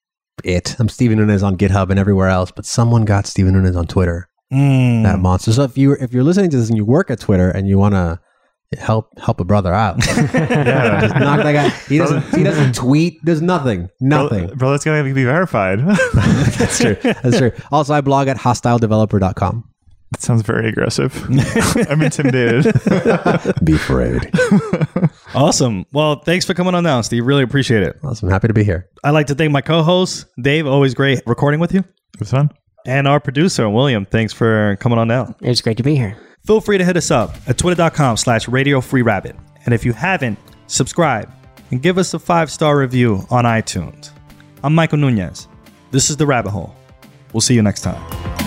it. 0.44 0.76
I'm 0.80 0.90
Steven 0.90 1.18
Nunez 1.18 1.44
on 1.44 1.58
GitHub 1.58 1.90
and 1.92 2.00
everywhere 2.00 2.30
else, 2.30 2.52
but 2.52 2.66
someone 2.66 3.06
got 3.06 3.28
Steven 3.28 3.54
Nunez 3.54 3.76
on 3.76 3.86
Twitter. 3.86 4.28
Mm. 4.52 5.04
That 5.04 5.20
monster. 5.20 5.52
So 5.54 5.64
if 5.64 5.78
you 5.78 5.94
if 5.94 6.14
you're 6.14 6.24
listening 6.24 6.50
to 6.52 6.58
this 6.58 6.70
and 6.70 6.78
you 6.78 6.86
work 6.86 7.10
at 7.12 7.20
Twitter 7.20 7.50
and 7.50 7.68
you 7.68 7.78
want 7.78 7.94
to 7.96 8.20
help 8.80 9.08
help 9.20 9.40
a 9.40 9.44
brother 9.44 9.74
out, 9.74 9.98
Yeah. 10.08 11.02
just 11.02 11.16
knock 11.16 11.44
that 11.44 11.54
guy. 11.54 11.70
He 11.88 11.98
doesn't 11.98 12.22
he 12.36 12.44
doesn't 12.44 12.74
tweet. 12.76 13.20
There's 13.24 13.42
nothing. 13.42 13.90
Nothing. 14.02 14.48
Bro, 14.48 14.56
bro 14.56 14.72
that's 14.72 14.84
going 14.86 15.04
to 15.04 15.14
be 15.14 15.24
verified. 15.24 15.80
That's 16.60 16.80
true. 16.80 16.96
That's 17.04 17.38
true. 17.38 17.52
Also, 17.72 17.94
I 17.94 18.02
blog 18.02 18.28
at 18.28 18.38
hostiledeveloper.com. 18.38 19.64
that 20.12 20.22
sounds 20.22 20.42
very 20.44 20.70
aggressive. 20.70 21.14
I'm 21.90 22.02
intimidated. 22.02 22.74
Be 23.64 23.74
afraid. 23.74 24.32
Awesome. 25.36 25.86
Well, 25.92 26.22
thanks 26.22 26.46
for 26.46 26.54
coming 26.54 26.76
on 26.76 26.86
down, 26.86 27.04
Steve. 27.04 27.26
Really 27.26 27.44
appreciate 27.44 27.84
it. 27.84 28.00
Awesome. 28.04 28.30
Happy 28.30 28.48
to 28.48 28.54
be 28.54 28.64
here. 28.64 28.88
I'd 29.04 29.12
like 29.12 29.28
to 29.28 29.36
thank 29.36 29.52
my 29.52 29.60
co-host, 29.60 30.28
Dave. 30.42 30.66
Always 30.66 30.94
great 30.94 31.22
recording 31.28 31.60
with 31.60 31.74
you. 31.74 31.80
It 31.82 32.20
was 32.20 32.32
fun. 32.32 32.52
And 32.86 33.06
our 33.06 33.20
producer, 33.20 33.70
William. 33.70 34.06
Thanks 34.06 34.32
for 34.32 34.78
coming 34.80 34.98
on 34.98 35.10
down. 35.10 35.36
It's 35.42 35.60
great 35.60 35.76
to 35.76 35.84
be 35.84 35.96
here. 35.98 36.16
Feel 36.46 36.62
free 36.62 36.78
to 36.78 36.86
hit 36.86 36.96
us 36.96 37.12
up 37.12 37.36
at 37.48 37.58
twitter.com 37.58 38.16
slash 38.16 38.48
radio 38.48 38.80
free 38.80 39.02
rabbit. 39.02 39.36
And 39.66 39.74
if 39.74 39.84
you 39.84 39.92
haven't, 39.92 40.40
subscribe 40.68 41.30
and 41.72 41.82
give 41.82 41.98
us 41.98 42.14
a 42.14 42.20
five 42.20 42.50
star 42.50 42.78
review 42.78 43.26
on 43.30 43.44
iTunes. 43.44 44.12
I'm 44.64 44.74
Michael 44.74 45.00
Nunez. 45.00 45.50
This 45.92 46.10
is 46.10 46.16
The 46.16 46.26
Rabbit 46.26 46.52
Hole. 46.52 46.74
We'll 47.34 47.42
see 47.42 47.56
you 47.56 47.62
next 47.62 47.82
time. 47.82 48.45